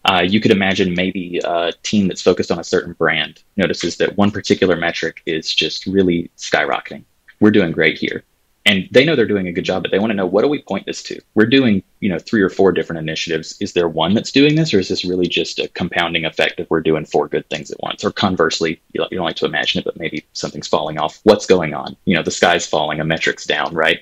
uh, 0.06 0.26
you 0.28 0.40
could 0.40 0.52
imagine 0.52 0.96
maybe 0.96 1.40
a 1.44 1.72
team 1.84 2.08
that's 2.08 2.22
focused 2.22 2.52
on 2.52 2.60
a 2.60 2.64
certain 2.64 2.94
brand 2.94 3.44
notices 3.58 3.98
that 3.98 4.18
one 4.18 4.32
particular 4.32 4.76
metric 4.76 5.22
is 5.28 5.54
just 5.54 5.86
really 5.86 6.32
skyrocketing. 6.38 7.04
We're 7.40 7.52
doing 7.52 7.72
great 7.72 8.00
here 8.00 8.24
and 8.66 8.88
they 8.92 9.04
know 9.04 9.16
they're 9.16 9.26
doing 9.26 9.48
a 9.48 9.52
good 9.52 9.66
job, 9.66 9.82
but 9.82 9.92
they 9.92 9.98
want 9.98 10.12
to 10.12 10.16
know 10.16 10.26
what 10.26 10.44
do 10.44 10.48
we 10.48 10.62
point 10.62 10.86
this 10.86 11.02
to? 11.04 11.20
We're 11.34 11.48
doing, 11.48 11.82
you 12.00 12.10
know, 12.10 12.20
three 12.20 12.42
or 12.42 12.50
four 12.50 12.72
different 12.72 13.00
initiatives. 13.00 13.58
Is 13.60 13.74
there 13.74 13.88
one 13.88 14.14
that's 14.14 14.32
doing 14.32 14.56
this, 14.56 14.74
or 14.74 14.80
is 14.80 14.88
this 14.88 15.04
really 15.04 15.28
just 15.28 15.58
a 15.58 15.68
compounding 15.70 16.26
effect 16.26 16.60
of 16.60 16.70
we're 16.70 16.82
doing 16.82 17.06
four 17.06 17.28
good 17.28 17.50
things 17.50 17.72
at 17.72 17.82
once? 17.82 18.04
Or 18.04 18.12
conversely, 18.12 18.80
you 18.94 19.04
don't 19.10 19.26
like 19.26 19.36
to 19.38 19.46
imagine 19.46 19.80
it, 19.80 19.86
but 19.86 19.98
maybe 19.98 20.26
something's 20.34 20.68
falling 20.68 21.00
off. 21.00 21.20
What's 21.24 21.48
going 21.48 21.74
on? 21.74 21.98
You 22.06 22.16
know, 22.16 22.24
the 22.24 22.32
sky's 22.32 22.68
falling, 22.68 23.00
a 23.00 23.04
metric's 23.04 23.46
down, 23.46 23.74
right? 23.74 24.00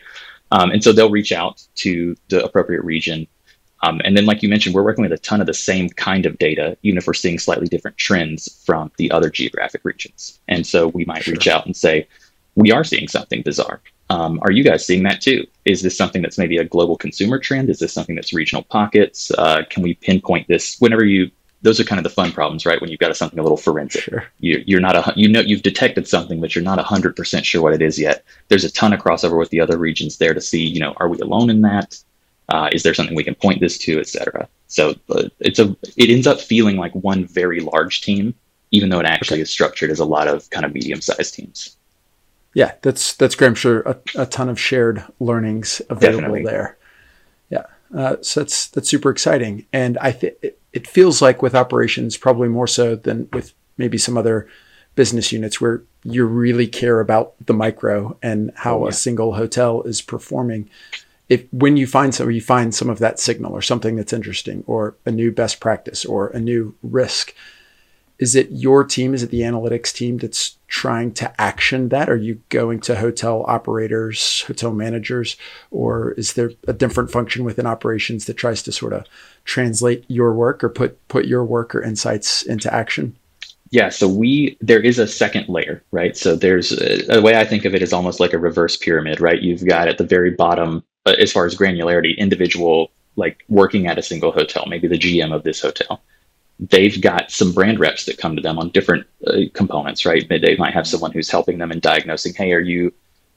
Um, 0.52 0.72
and 0.72 0.84
so 0.84 0.92
they'll 0.92 1.12
reach 1.12 1.32
out 1.32 1.64
to 1.76 2.16
the 2.30 2.44
appropriate 2.44 2.84
region. 2.84 3.28
Um, 3.82 4.02
and 4.04 4.18
then, 4.18 4.26
like 4.26 4.44
you 4.44 4.50
mentioned, 4.50 4.76
we're 4.76 4.84
working 4.84 5.04
with 5.04 5.14
a 5.14 5.18
ton 5.18 5.40
of 5.40 5.48
the 5.48 5.54
same 5.54 5.90
kind 5.90 6.26
of 6.26 6.38
data, 6.38 6.78
even 6.84 6.98
if 6.98 7.08
we're 7.08 7.14
seeing 7.14 7.40
slightly 7.40 7.68
different 7.68 7.98
trends 7.98 8.62
from 8.66 8.92
the 8.98 9.10
other 9.12 9.30
geographic 9.30 9.82
regions. 9.86 10.40
And 10.50 10.68
so 10.68 10.88
we 10.88 11.06
might 11.06 11.24
sure. 11.24 11.34
reach 11.34 11.48
out 11.48 11.66
and 11.66 11.76
say, 11.76 12.08
we 12.56 12.72
are 12.72 12.84
seeing 12.84 13.08
something 13.08 13.42
bizarre 13.42 13.82
um, 14.10 14.40
are 14.42 14.52
you 14.52 14.64
guys 14.64 14.86
seeing 14.86 15.04
that 15.04 15.22
too? 15.22 15.46
Is 15.66 15.82
this 15.82 15.96
something 15.96 16.22
that's 16.22 16.38
maybe 16.38 16.58
a 16.58 16.64
global 16.64 16.98
consumer 16.98 17.38
trend? 17.38 17.70
Is 17.70 17.80
this 17.80 17.94
something 17.94 18.16
that's 18.16 18.34
regional 18.34 18.64
pockets? 18.64 19.32
Uh, 19.32 19.64
can 19.70 19.84
we 19.84 19.94
pinpoint 19.94 20.48
this? 20.48 20.78
Whenever 20.80 21.06
you, 21.06 21.30
those 21.62 21.80
are 21.80 21.84
kind 21.84 22.00
of 22.00 22.04
the 22.04 22.10
fun 22.10 22.32
problems, 22.32 22.66
right? 22.66 22.80
When 22.80 22.90
you've 22.90 23.00
got 23.00 23.16
something 23.16 23.40
a 23.40 23.44
little 23.44 23.58
forensic, 23.58 24.04
sure. 24.04 24.26
you, 24.40 24.64
you're 24.66 24.80
not 24.80 24.96
a, 24.96 25.14
you 25.16 25.28
know, 25.28 25.42
you've 25.42 25.62
detected 25.62 26.08
something, 26.08 26.40
but 26.40 26.56
you're 26.56 26.64
not 26.64 26.80
hundred 26.80 27.16
percent 27.16 27.46
sure 27.46 27.62
what 27.62 27.74
it 27.74 27.82
is 27.82 28.00
yet. 28.00 28.24
There's 28.48 28.64
a 28.64 28.72
ton 28.72 28.94
of 28.94 29.02
crossover 29.02 29.38
with 29.38 29.50
the 29.50 29.62
other 29.62 29.78
regions 29.78 30.18
there 30.18 30.34
to 30.34 30.42
see, 30.42 30.66
you 30.66 30.80
know, 30.80 30.94
are 30.98 31.10
we 31.10 31.20
alone 31.20 31.50
in 31.50 31.62
that? 31.62 31.98
Uh, 32.48 32.70
is 32.72 32.84
there 32.84 32.94
something 32.94 33.16
we 33.16 33.24
can 33.24 33.36
point 33.36 33.60
this 33.60 33.78
to, 33.78 34.00
et 34.00 34.08
cetera? 34.08 34.48
So 34.68 34.96
uh, 35.10 35.30
it's 35.40 35.60
a, 35.60 35.76
it 35.98 36.10
ends 36.10 36.28
up 36.28 36.40
feeling 36.40 36.78
like 36.78 36.94
one 36.94 37.26
very 37.26 37.60
large 37.60 38.02
team, 38.02 38.34
even 38.72 38.90
though 38.90 39.00
it 39.00 39.06
actually 39.06 39.38
okay. 39.38 39.44
is 39.44 39.50
structured 39.50 39.92
as 39.92 40.00
a 40.00 40.06
lot 40.06 40.28
of 40.28 40.50
kind 40.50 40.66
of 40.66 40.74
medium 40.74 41.02
sized 41.02 41.36
teams 41.36 41.78
yeah, 42.54 42.74
that's 42.82 43.14
that's 43.16 43.36
great. 43.36 43.48
I'm 43.48 43.56
sure 43.56 43.82
a, 43.82 43.98
a 44.16 44.26
ton 44.26 44.50
of 44.50 44.60
shared 44.60 45.04
learnings 45.20 45.82
available 45.90 46.22
Definitely. 46.22 46.44
there. 46.44 46.78
Yeah, 47.50 47.64
uh, 47.96 48.18
so 48.22 48.42
that's 48.42 48.68
that's 48.68 48.90
super 48.90 49.10
exciting, 49.10 49.66
and 49.72 49.98
I 50.00 50.12
think 50.12 50.36
it, 50.74 50.88
feels 50.88 51.22
like 51.22 51.42
with 51.42 51.56
operations 51.56 52.18
probably 52.18 52.48
more 52.48 52.68
so 52.68 52.96
than 52.96 53.30
with 53.34 53.54
maybe 53.78 53.98
some 53.98 54.18
other 54.18 54.48
business 54.96 55.32
units 55.32 55.62
where 55.62 55.84
you 56.04 56.26
really 56.26 56.68
care 56.68 57.00
about 57.00 57.34
the 57.46 57.54
micro 57.54 58.18
and 58.22 58.52
how 58.56 58.80
oh, 58.80 58.84
yeah. 58.84 58.90
a 58.90 58.94
single 58.94 59.36
hotel 59.36 59.82
is 59.84 60.02
performing. 60.02 60.70
If 61.30 61.46
when 61.52 61.78
you 61.78 61.88
find 61.88 62.14
some, 62.14 62.30
you 62.32 62.42
find 62.42 62.74
some 62.74 62.90
of 62.90 63.00
that 63.00 63.20
signal 63.20 63.54
or 63.54 63.62
something 63.62 63.96
that's 63.96 64.14
interesting, 64.14 64.64
or 64.66 64.96
a 65.06 65.12
new 65.12 65.32
best 65.32 65.60
practice, 65.60 66.04
or 66.04 66.30
a 66.30 66.40
new 66.40 66.76
risk 66.82 67.36
is 68.20 68.36
it 68.36 68.52
your 68.52 68.84
team? 68.84 69.14
Is 69.14 69.24
it 69.24 69.32
the 69.32 69.42
analytics 69.42 69.94
team 69.94 70.18
that's 70.18 70.58
trying 70.70 71.12
to 71.12 71.42
action 71.42 71.90
that? 71.90 72.10
Are 72.10 72.16
you 72.16 72.42
going 72.50 72.80
to 72.82 72.96
hotel 72.96 73.44
operators, 73.48 74.44
hotel 74.44 74.72
managers, 74.72 75.36
or 75.72 76.12
is 76.12 76.34
there 76.34 76.52
a 76.68 76.74
different 76.74 77.12
function 77.12 77.44
within 77.44 77.66
operations 77.66 78.26
that 78.26 78.36
tries 78.36 78.64
to 78.64 78.72
sort 78.72 78.94
of 78.94 79.06
translate 79.44 80.06
your 80.08 80.34
work 80.34 80.64
or 80.64 80.70
put 80.70 81.06
put 81.08 81.26
your 81.26 81.44
work 81.44 81.76
or 81.76 81.82
insights 81.82 82.44
into 82.44 82.74
action? 82.74 83.16
Yeah, 83.72 83.90
so 83.90 84.08
we 84.08 84.58
there 84.62 84.82
is 84.82 84.98
a 85.00 85.08
second 85.08 85.50
layer, 85.50 85.84
right? 85.92 86.16
So 86.16 86.36
there's 86.36 86.72
a, 86.72 87.18
a 87.18 87.22
way 87.22 87.38
I 87.38 87.46
think 87.46 87.66
of 87.66 87.76
it 87.76 87.82
is 87.82 87.94
almost 87.94 88.20
like 88.20 88.34
a 88.34 88.40
reverse 88.40 88.78
pyramid, 88.78 89.20
right? 89.20 89.42
You've 89.42 89.66
got 89.66 89.88
at 89.88 89.98
the 89.98 90.06
very 90.06 90.32
bottom, 90.32 90.84
uh, 91.06 91.16
as 91.20 91.32
far 91.32 91.46
as 91.46 91.56
granularity, 91.56 92.18
individual 92.18 92.92
like 93.16 93.44
working 93.50 93.88
at 93.88 93.98
a 93.98 94.02
single 94.02 94.32
hotel, 94.32 94.66
maybe 94.68 94.88
the 94.88 94.98
GM 94.98 95.36
of 95.36 95.44
this 95.44 95.62
hotel 95.62 96.02
they've 96.60 97.02
got 97.02 97.32
some 97.32 97.54
brand 97.54 97.80
reps 97.80 98.06
that 98.06 98.18
come 98.18 98.36
to 98.36 98.42
them 98.42 98.60
on 98.60 98.70
different 98.70 99.08
uh, 99.26 99.42
components, 99.54 100.06
right? 100.06 100.28
They 100.28 100.58
might 100.58 100.74
have 100.74 100.88
someone 100.88 101.12
who's 101.12 101.30
helping 101.30 101.58
them 101.58 101.72
in 101.72 101.80
diagnosing, 101.80 102.34
hey, 102.34 102.52
are 102.52 102.60
you 102.60 102.94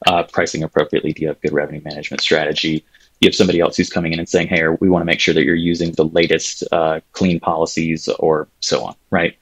uh, 0.06 0.24
pricing 0.24 0.62
appropriately? 0.62 1.12
Do 1.12 1.22
you 1.22 1.28
have 1.28 1.40
good 1.40 1.52
revenue 1.52 1.80
management 1.84 2.20
strategy? 2.20 2.84
You 3.20 3.28
have 3.28 3.36
somebody 3.36 3.60
else 3.60 3.76
who's 3.76 3.90
coming 3.90 4.12
in 4.12 4.18
and 4.18 4.28
saying, 4.28 4.48
hey, 4.48 4.66
we 4.80 4.90
want 4.90 5.02
to 5.02 5.06
make 5.06 5.20
sure 5.20 5.34
that 5.34 5.44
you're 5.44 5.54
using 5.54 5.92
the 5.92 6.06
latest 6.06 6.64
uh, 6.72 7.00
clean 7.12 7.38
policies 7.38 8.08
or 8.08 8.48
so 8.58 8.84
on, 8.84 8.96
right? 9.10 9.36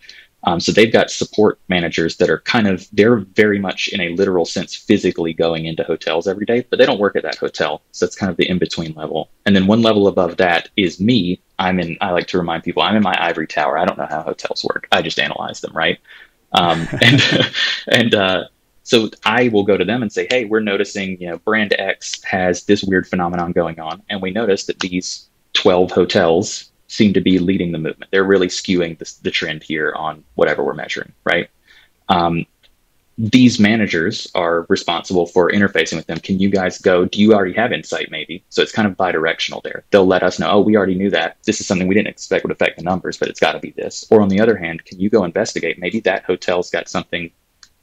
Um, 0.45 0.61
so 0.61 0.73
they've 0.73 0.93
got 0.93 1.11
support 1.11 1.59
managers 1.69 2.17
that 2.17 2.31
are 2.31 2.39
kind 2.41 2.67
of 2.67 2.89
they're 2.93 3.17
very 3.17 3.59
much 3.59 3.89
in 3.89 4.01
a 4.01 4.11
literal 4.11 4.45
sense 4.45 4.75
physically 4.75 5.35
going 5.35 5.67
into 5.67 5.85
hotels 5.85 6.27
every 6.27 6.47
day, 6.47 6.67
but 6.69 6.79
they 6.79 6.87
don't 6.87 7.01
work 7.01 7.17
at 7.17 7.23
that 7.25 7.37
hotel. 7.37 7.83
So 7.93 8.07
it's 8.07 8.17
kind 8.17 8.31
of 8.31 8.37
the 8.37 8.49
in 8.49 8.59
between 8.59 8.95
level. 8.95 9.29
And 9.45 9.55
then 9.55 9.67
one 9.67 9.83
level 9.83 10.09
above 10.09 10.39
that 10.39 10.71
is 10.77 11.01
me. 11.01 11.41
I'm 11.61 11.79
in. 11.79 11.97
I 12.01 12.11
like 12.11 12.27
to 12.29 12.39
remind 12.39 12.65
people 12.65 12.83
I'm 12.83 12.97
in 12.97 13.03
my 13.03 13.15
ivory 13.19 13.47
tower. 13.47 13.79
I 13.79 13.85
don't 13.85 13.99
know 13.99 14.07
how 14.07 14.23
hotels 14.23 14.65
work. 14.65 14.89
I 14.91 15.03
just 15.03 15.19
analyze 15.19 15.61
them, 15.61 15.73
right? 15.75 15.99
Um, 16.53 16.89
and 17.03 17.53
and 17.89 18.15
uh, 18.15 18.45
so 18.83 19.11
I 19.25 19.49
will 19.49 19.65
go 19.65 19.77
to 19.77 19.85
them 19.85 20.03
and 20.03 20.11
say, 20.11 20.27
hey, 20.31 20.47
we're 20.47 20.61
noticing 20.61 21.21
you 21.21 21.29
know 21.29 21.39
brand 21.39 21.75
X 21.79 22.23
has 22.25 22.65
this 22.65 22.83
weird 22.83 23.07
phenomenon 23.07 23.53
going 23.53 23.79
on, 23.79 24.03
and 24.09 24.23
we 24.23 24.31
notice 24.31 24.65
that 24.67 24.81
these 24.81 25.29
12 25.53 25.91
hotels 25.91 26.71
seem 26.89 27.13
to 27.13 27.21
be 27.21 27.39
leading 27.39 27.73
the 27.73 27.79
movement. 27.79 28.11
They're 28.11 28.25
really 28.25 28.49
skewing 28.49 28.99
the, 28.99 29.13
the 29.23 29.31
trend 29.31 29.63
here 29.63 29.93
on 29.95 30.25
whatever 30.35 30.65
we're 30.65 30.75
measuring, 30.75 31.13
right? 31.25 31.49
Um, 32.09 32.47
these 33.21 33.61
managers 33.61 34.27
are 34.35 34.65
responsible 34.71 35.27
for 35.27 35.51
interfacing 35.51 35.97
with 35.97 36.07
them. 36.07 36.19
Can 36.19 36.39
you 36.39 36.49
guys 36.49 36.79
go? 36.79 37.05
Do 37.05 37.21
you 37.21 37.35
already 37.35 37.53
have 37.53 37.71
insight, 37.71 38.11
maybe? 38.11 38.43
So 38.49 38.63
it's 38.63 38.73
kind 38.73 38.89
of 38.89 38.97
bi-directional 38.97 39.61
there. 39.61 39.85
They'll 39.91 40.07
let 40.07 40.23
us 40.23 40.39
know, 40.39 40.51
oh, 40.51 40.61
we 40.61 40.75
already 40.75 40.95
knew 40.95 41.11
that. 41.11 41.37
This 41.45 41.61
is 41.61 41.67
something 41.67 41.87
we 41.87 41.95
didn't 41.95 42.09
expect 42.09 42.45
would 42.45 42.53
affect 42.53 42.79
the 42.79 42.83
numbers, 42.83 43.19
but 43.19 43.29
it's 43.29 43.39
got 43.39 43.53
to 43.53 43.59
be 43.59 43.73
this. 43.73 44.07
Or 44.11 44.23
on 44.23 44.31
the 44.31 44.41
other 44.41 44.57
hand, 44.57 44.87
can 44.87 44.99
you 44.99 45.11
go 45.11 45.25
investigate? 45.25 45.79
Maybe 45.79 46.01
that 46.01 46.25
hotel's 46.25 46.71
got 46.71 46.89
something 46.89 47.31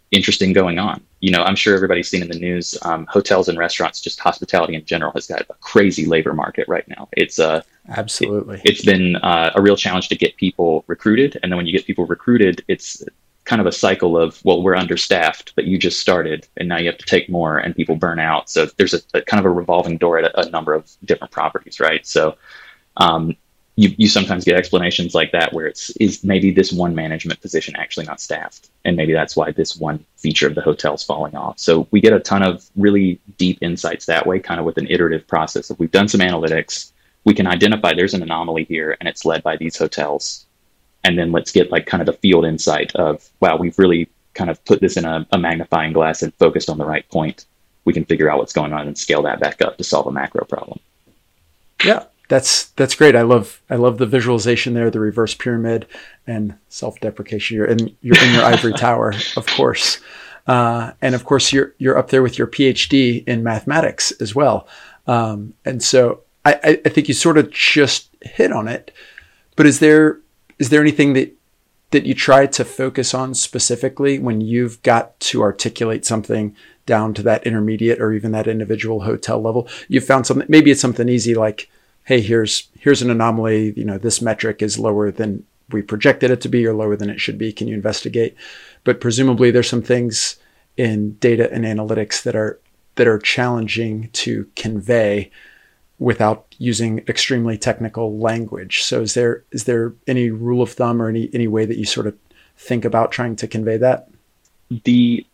interesting 0.10 0.54
going 0.54 0.80
on. 0.80 1.04
You 1.20 1.30
know, 1.30 1.44
I'm 1.44 1.56
sure 1.56 1.76
everybody's 1.76 2.10
seen 2.10 2.24
in 2.24 2.30
the 2.30 2.40
news, 2.40 2.76
um, 2.82 3.06
hotels 3.06 3.48
and 3.48 3.60
restaurants, 3.60 4.02
just 4.02 4.20
hospitality 4.20 4.74
in 4.74 4.86
general, 4.86 5.12
has 5.12 5.28
got 5.28 5.42
a 5.42 5.54
crazy 5.62 6.08
labor 6.08 6.34
market 6.34 6.68
right 6.68 6.88
now. 6.88 7.10
It's 7.12 7.38
uh, 7.38 7.62
absolutely. 7.90 8.60
It, 8.64 8.78
has 8.78 8.86
been 8.86 9.18
uh, 9.18 9.52
a 9.54 9.62
real 9.62 9.76
challenge 9.76 10.10
to 10.10 10.16
get 10.16 10.36
people 10.38 10.84
recruited, 10.88 11.40
and 11.44 11.52
then 11.52 11.58
when 11.58 11.68
you 11.68 11.74
get 11.74 11.86
people 11.86 12.06
recruited, 12.06 12.64
it's 12.68 13.04
kind 13.48 13.62
of 13.62 13.66
a 13.66 13.72
cycle 13.72 14.18
of 14.18 14.44
well, 14.46 14.62
we're 14.62 14.76
understaffed, 14.76 15.54
but 15.56 15.66
you 15.66 15.80
just 15.80 16.00
started, 16.00 16.48
and 16.58 16.68
now 16.68 16.78
you 16.78 16.88
have 16.88 16.98
to 17.00 17.06
take 17.06 17.30
more, 17.30 17.58
and 17.58 17.76
people 17.76 17.96
burn 17.96 18.20
out. 18.20 18.50
So 18.50 18.68
there's 18.78 18.94
a, 18.94 19.00
a 19.16 19.22
kind 19.22 19.40
of 19.40 19.46
a 19.46 19.50
revolving 19.50 19.98
door 19.98 20.20
at 20.20 20.26
a, 20.26 20.42
a, 20.42 20.50
number 20.50 20.74
of 20.74 20.92
different 21.06 21.32
properties, 21.32 21.80
right? 21.80 22.06
So 22.06 22.38
um, 22.98 23.36
you, 23.78 23.94
you 23.98 24.10
sometimes 24.10 24.44
get 24.44 24.58
explanations 24.58 25.16
like 25.16 25.32
that 25.32 25.54
where 25.54 25.68
it's 25.68 25.92
is 25.92 26.24
maybe 26.24 26.52
this 26.52 26.74
one 26.74 26.94
management 26.94 27.40
position 27.40 27.76
actually 27.78 28.06
not 28.06 28.20
staffed 28.20 28.70
and 28.84 28.98
maybe 28.98 29.14
that's 29.14 29.36
why 29.36 29.52
this 29.52 29.78
one 29.78 30.04
feature 30.18 30.48
of 30.48 30.56
the 30.56 30.62
hotel's 30.62 31.04
falling 31.04 31.36
off 31.36 31.60
so 31.60 31.88
we 31.92 32.02
get 32.02 32.12
a 32.12 32.20
ton 32.20 32.42
of 32.42 32.68
really 32.76 33.22
deep 33.38 33.60
insights 33.62 34.08
that 34.08 34.26
way 34.26 34.40
kind 34.40 34.60
of 34.60 34.66
with 34.66 34.80
an 34.80 34.88
iterative 34.90 35.26
process 35.28 35.70
if 35.70 35.80
we've 35.80 35.92
done 35.92 36.08
some 36.08 36.22
analytics 36.22 36.92
we 37.24 37.36
can 37.36 37.46
identify 37.46 37.94
there's 37.94 38.16
an 38.16 38.24
anomaly 38.24 38.64
here 38.64 38.98
and 39.00 39.08
it's 39.08 39.26
led 39.26 39.44
by 39.44 39.56
these 39.56 39.78
hotels 39.78 40.47
and 41.08 41.18
then 41.18 41.32
let's 41.32 41.52
get 41.52 41.72
like 41.72 41.86
kind 41.86 42.02
of 42.02 42.06
the 42.06 42.14
field 42.14 42.46
insight 42.46 42.94
of 42.96 43.30
wow 43.40 43.56
we've 43.56 43.80
really 43.80 44.08
kind 44.34 44.50
of 44.50 44.64
put 44.66 44.82
this 44.82 44.98
in 44.98 45.06
a, 45.06 45.26
a 45.32 45.38
magnifying 45.38 45.94
glass 45.94 46.22
and 46.22 46.34
focused 46.36 46.70
on 46.70 46.78
the 46.78 46.86
right 46.86 47.08
point 47.10 47.46
we 47.86 47.94
can 47.94 48.04
figure 48.06 48.30
out 48.30 48.38
what's 48.38 48.54
going 48.54 48.74
on 48.74 48.86
and 48.86 48.98
scale 48.98 49.24
that 49.24 49.40
back 49.40 49.62
up 49.62 49.78
to 49.78 49.84
solve 49.84 50.06
a 50.06 50.12
macro 50.12 50.44
problem 50.46 50.80
yeah 51.84 52.04
that's 52.30 52.66
that's 52.72 52.94
great. 52.94 53.16
I 53.16 53.22
love 53.22 53.62
I 53.70 53.76
love 53.76 54.00
the 54.00 54.06
visualization 54.06 54.74
there, 54.74 54.90
the 54.90 55.00
reverse 55.00 55.34
pyramid 55.34 55.88
and 56.26 56.56
self-deprecation. 56.68 57.56
You're 57.56 57.68
in 57.68 57.96
you're 58.02 58.22
in 58.22 58.34
your 58.34 58.44
ivory 58.54 58.74
tower, 58.74 59.14
of 59.38 59.46
course, 59.48 60.02
uh, 60.46 60.92
and 61.02 61.16
of 61.16 61.24
course 61.24 61.54
you're 61.54 61.74
you're 61.78 61.98
up 61.98 62.10
there 62.10 62.22
with 62.22 62.38
your 62.38 62.48
PhD 62.48 63.26
in 63.26 63.44
mathematics 63.44 64.12
as 64.20 64.36
well. 64.36 64.68
Um, 65.08 65.54
and 65.64 65.82
so 65.82 66.22
I, 66.44 66.80
I 66.86 66.90
think 66.90 67.08
you 67.08 67.14
sort 67.14 67.38
of 67.38 67.50
just 67.52 68.10
hit 68.22 68.52
on 68.52 68.68
it. 68.68 68.94
But 69.56 69.66
is 69.66 69.80
there 69.80 70.20
is 70.60 70.70
there 70.70 70.82
anything 70.82 71.14
that 71.14 71.34
that 71.92 72.06
you 72.06 72.14
try 72.14 72.46
to 72.46 72.66
focus 72.66 73.14
on 73.14 73.34
specifically 73.34 74.20
when 74.20 74.42
you've 74.42 74.82
got 74.84 75.18
to 75.22 75.42
articulate 75.42 76.06
something 76.06 76.54
down 76.86 77.14
to 77.14 77.24
that 77.24 77.48
intermediate 77.48 78.02
or 78.02 78.12
even 78.12 78.34
that 78.34 78.48
individual 78.48 79.02
hotel 79.02 79.42
level? 79.42 79.70
You 79.88 80.02
found 80.02 80.28
something. 80.28 80.48
Maybe 80.50 80.72
it's 80.72 80.82
something 80.82 81.08
easy 81.08 81.34
like 81.34 81.70
hey, 82.08 82.22
here's 82.22 82.70
here's 82.80 83.02
an 83.02 83.10
anomaly. 83.10 83.74
You 83.76 83.84
know, 83.84 83.98
this 83.98 84.22
metric 84.22 84.62
is 84.62 84.80
lower 84.80 85.12
than 85.12 85.46
we 85.72 85.82
projected 85.82 86.32
it 86.32 86.40
to 86.42 86.50
be 86.50 86.66
or 86.66 86.74
lower 86.74 86.96
than 86.96 87.10
it 87.10 87.20
should 87.20 87.38
be. 87.38 87.52
Can 87.52 87.68
you 87.68 87.74
investigate? 87.76 88.36
But 88.86 89.02
presumably 89.02 89.52
there's 89.52 89.70
some 89.70 89.82
things 89.82 90.38
in 90.78 91.16
data 91.16 91.52
and 91.52 91.66
analytics 91.66 92.24
that 92.24 92.36
are 92.36 92.60
that 92.96 93.08
are 93.08 93.20
challenging 93.20 94.10
to 94.14 94.50
convey 94.56 95.30
without 96.00 96.54
using 96.58 97.00
extremely 97.08 97.58
technical 97.58 98.18
language. 98.20 98.84
So 98.84 99.02
is 99.02 99.14
there 99.14 99.44
is 99.52 99.64
there 99.64 99.94
any 100.06 100.30
rule 100.30 100.62
of 100.62 100.72
thumb 100.72 101.02
or 101.02 101.10
any 101.10 101.30
any 101.34 101.48
way 101.48 101.66
that 101.66 101.78
you 101.78 101.86
sort 101.86 102.08
of 102.08 102.16
think 102.58 102.86
about 102.86 103.12
trying 103.12 103.36
to 103.38 103.48
convey 103.48 103.78
that? 103.78 104.10
The 104.84 105.26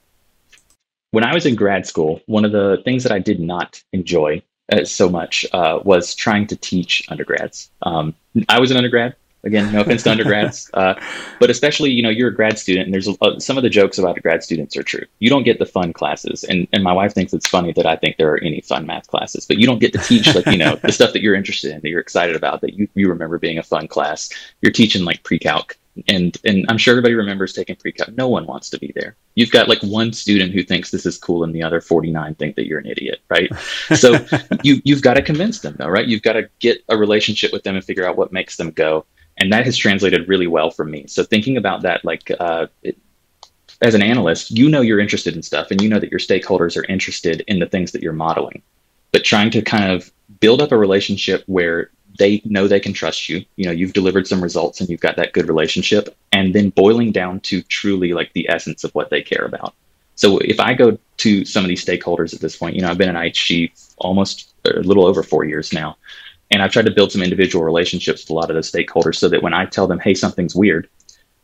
when 1.11 1.23
I 1.23 1.33
was 1.33 1.45
in 1.45 1.55
grad 1.55 1.85
school, 1.85 2.21
one 2.25 2.45
of 2.45 2.51
the 2.51 2.81
things 2.85 3.03
that 3.03 3.11
I 3.11 3.19
did 3.19 3.39
not 3.39 3.81
enjoy 3.93 4.41
uh, 4.71 4.83
so 4.85 5.09
much 5.09 5.45
uh, 5.53 5.79
was 5.83 6.15
trying 6.15 6.47
to 6.47 6.55
teach 6.55 7.03
undergrads. 7.09 7.69
Um, 7.81 8.15
I 8.49 8.59
was 8.59 8.71
an 8.71 8.77
undergrad. 8.77 9.15
Again, 9.45 9.73
no 9.73 9.81
offense 9.81 10.03
to 10.03 10.11
undergrads, 10.11 10.69
uh, 10.73 10.93
but 11.39 11.49
especially 11.49 11.91
you 11.91 12.01
know 12.01 12.09
you're 12.09 12.29
a 12.29 12.33
grad 12.33 12.57
student, 12.57 12.85
and 12.85 12.93
there's 12.93 13.07
a, 13.07 13.39
some 13.41 13.57
of 13.57 13.63
the 13.63 13.69
jokes 13.69 13.97
about 13.97 14.21
grad 14.21 14.43
students 14.43 14.77
are 14.77 14.83
true. 14.83 15.05
You 15.19 15.29
don't 15.29 15.43
get 15.43 15.59
the 15.59 15.65
fun 15.65 15.91
classes, 15.93 16.43
and 16.43 16.67
and 16.71 16.83
my 16.83 16.93
wife 16.93 17.13
thinks 17.13 17.33
it's 17.33 17.47
funny 17.47 17.73
that 17.73 17.85
I 17.85 17.95
think 17.95 18.17
there 18.17 18.31
are 18.31 18.37
any 18.37 18.61
fun 18.61 18.85
math 18.85 19.07
classes, 19.07 19.45
but 19.45 19.57
you 19.57 19.65
don't 19.67 19.79
get 19.79 19.93
to 19.93 19.99
teach 19.99 20.33
like 20.33 20.45
you 20.45 20.57
know 20.57 20.75
the 20.83 20.91
stuff 20.91 21.13
that 21.13 21.21
you're 21.21 21.35
interested 21.35 21.71
in, 21.71 21.81
that 21.81 21.89
you're 21.89 21.99
excited 21.99 22.35
about, 22.35 22.61
that 22.61 22.73
you 22.73 22.87
you 22.95 23.09
remember 23.09 23.37
being 23.37 23.57
a 23.57 23.63
fun 23.63 23.87
class. 23.87 24.29
You're 24.61 24.71
teaching 24.71 25.03
like 25.03 25.23
pre-calc 25.23 25.77
and 26.07 26.37
and 26.43 26.65
I'm 26.69 26.77
sure 26.77 26.93
everybody 26.93 27.13
remembers 27.13 27.53
taking 27.53 27.75
pre-calc. 27.75 28.15
No 28.17 28.27
one 28.27 28.45
wants 28.45 28.69
to 28.71 28.79
be 28.79 28.91
there. 28.95 29.15
You've 29.35 29.51
got 29.51 29.69
like 29.69 29.81
one 29.83 30.13
student 30.13 30.51
who 30.53 30.63
thinks 30.63 30.91
this 30.91 31.05
is 31.05 31.17
cool, 31.17 31.43
and 31.43 31.53
the 31.53 31.63
other 31.63 31.81
49 31.81 32.35
think 32.35 32.55
that 32.55 32.65
you're 32.65 32.79
an 32.79 32.87
idiot, 32.87 33.21
right? 33.29 33.51
So 33.95 34.25
you 34.63 34.81
you've 34.83 35.01
got 35.01 35.15
to 35.15 35.21
convince 35.21 35.59
them, 35.59 35.75
though, 35.77 35.87
right? 35.87 36.07
You've 36.07 36.21
got 36.21 36.33
to 36.33 36.49
get 36.59 36.83
a 36.89 36.97
relationship 36.97 37.53
with 37.53 37.63
them 37.63 37.75
and 37.75 37.83
figure 37.83 38.07
out 38.07 38.17
what 38.17 38.31
makes 38.31 38.57
them 38.57 38.71
go, 38.71 39.05
and 39.43 39.51
that 39.51 39.65
has 39.65 39.75
translated 39.75 40.29
really 40.29 40.47
well 40.47 40.71
for 40.71 40.85
me. 40.85 41.05
So 41.07 41.21
thinking 41.21 41.57
about 41.57 41.81
that, 41.81 42.05
like 42.05 42.31
uh, 42.39 42.67
it, 42.81 42.97
as 43.81 43.93
an 43.93 44.01
analyst, 44.01 44.51
you 44.51 44.69
know 44.69 44.79
you're 44.79 45.01
interested 45.01 45.35
in 45.35 45.43
stuff, 45.43 45.69
and 45.69 45.81
you 45.81 45.89
know 45.89 45.99
that 45.99 46.09
your 46.09 46.19
stakeholders 46.19 46.77
are 46.77 46.85
interested 46.85 47.43
in 47.47 47.59
the 47.59 47.65
things 47.65 47.91
that 47.91 48.01
you're 48.01 48.13
modeling, 48.13 48.61
but 49.11 49.25
trying 49.25 49.51
to 49.51 49.61
kind 49.61 49.91
of 49.91 50.09
build 50.39 50.61
up 50.61 50.71
a 50.71 50.77
relationship 50.77 51.43
where 51.47 51.91
they 52.17 52.41
know 52.45 52.69
they 52.69 52.79
can 52.79 52.93
trust 52.93 53.27
you. 53.27 53.43
You 53.57 53.65
know, 53.65 53.71
you've 53.71 53.91
delivered 53.91 54.27
some 54.27 54.41
results 54.41 54.79
and 54.79 54.89
you've 54.89 55.01
got 55.01 55.17
that 55.17 55.33
good 55.33 55.49
relationship. 55.49 56.15
And 56.31 56.53
then 56.53 56.69
boiling 56.69 57.11
down 57.11 57.39
to 57.41 57.61
truly 57.63 58.13
like 58.13 58.31
the 58.33 58.47
essence 58.49 58.83
of 58.83 58.91
what 58.93 59.09
they 59.09 59.21
care 59.21 59.45
about. 59.45 59.73
So 60.15 60.37
if 60.37 60.59
I 60.59 60.73
go 60.73 60.97
to 61.17 61.43
some 61.43 61.63
of 61.63 61.69
these 61.69 61.83
stakeholders 61.83 62.33
at 62.33 62.39
this 62.39 62.55
point, 62.55 62.75
you 62.75 62.81
know, 62.81 62.89
I've 62.89 62.99
been 62.99 63.09
in 63.09 63.15
IHG 63.15 63.93
almost 63.97 64.53
a 64.65 64.79
little 64.81 65.05
over 65.05 65.23
four 65.23 65.43
years 65.43 65.73
now. 65.73 65.97
And 66.53 66.61
I've 66.61 66.71
tried 66.71 66.85
to 66.85 66.91
build 66.91 67.11
some 67.11 67.23
individual 67.23 67.65
relationships 67.65 68.21
with 68.21 68.29
a 68.29 68.33
lot 68.33 68.51
of 68.51 68.55
the 68.55 68.61
stakeholders 68.61 69.15
so 69.15 69.27
that 69.27 69.41
when 69.41 69.55
I 69.55 69.65
tell 69.65 69.87
them, 69.87 69.97
hey, 69.97 70.13
something's 70.13 70.55
weird, 70.55 70.87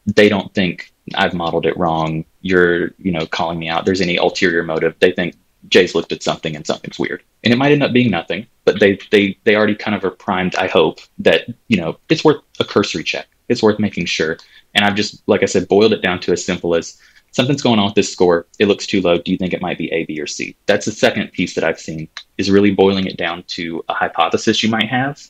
they 0.05 0.29
don't 0.29 0.53
think 0.53 0.93
I've 1.15 1.33
modeled 1.33 1.65
it 1.65 1.75
wrong. 1.75 2.25
You're, 2.41 2.91
you 2.99 3.11
know, 3.11 3.25
calling 3.25 3.57
me 3.57 3.69
out. 3.69 3.85
There's 3.85 4.01
any 4.01 4.17
ulterior 4.17 4.61
motive. 4.61 4.95
They 4.99 5.11
think 5.11 5.35
Jay's 5.67 5.95
looked 5.95 6.11
at 6.11 6.21
something 6.21 6.55
and 6.55 6.65
something's 6.65 6.99
weird. 6.99 7.23
And 7.43 7.51
it 7.51 7.57
might 7.57 7.71
end 7.71 7.81
up 7.81 7.91
being 7.91 8.11
nothing, 8.11 8.45
but 8.65 8.79
they 8.79 8.99
they 9.09 9.35
they 9.45 9.55
already 9.55 9.73
kind 9.73 9.95
of 9.95 10.05
are 10.05 10.11
primed, 10.11 10.55
I 10.55 10.67
hope, 10.67 10.99
that, 11.17 11.47
you 11.69 11.77
know, 11.77 11.97
it's 12.09 12.23
worth 12.23 12.43
a 12.59 12.63
cursory 12.63 13.03
check. 13.03 13.27
It's 13.47 13.63
worth 13.63 13.79
making 13.79 14.05
sure. 14.05 14.37
And 14.75 14.85
I've 14.85 14.95
just, 14.95 15.27
like 15.27 15.41
I 15.41 15.47
said, 15.47 15.67
boiled 15.67 15.93
it 15.93 16.03
down 16.03 16.19
to 16.19 16.33
as 16.33 16.45
simple 16.45 16.75
as 16.75 17.01
something's 17.31 17.61
going 17.61 17.79
on 17.79 17.85
with 17.85 17.95
this 17.95 18.11
score. 18.11 18.47
It 18.59 18.67
looks 18.67 18.85
too 18.85 19.01
low. 19.01 19.17
Do 19.17 19.31
you 19.31 19.37
think 19.37 19.53
it 19.53 19.61
might 19.61 19.77
be 19.77 19.91
A, 19.91 20.05
B, 20.05 20.19
or 20.19 20.27
C? 20.27 20.55
That's 20.65 20.85
the 20.85 20.91
second 20.91 21.31
piece 21.31 21.55
that 21.55 21.63
I've 21.63 21.79
seen 21.79 22.07
is 22.37 22.49
really 22.49 22.71
boiling 22.71 23.07
it 23.07 23.17
down 23.17 23.43
to 23.49 23.83
a 23.89 23.93
hypothesis 23.93 24.63
you 24.63 24.69
might 24.69 24.89
have 24.89 25.21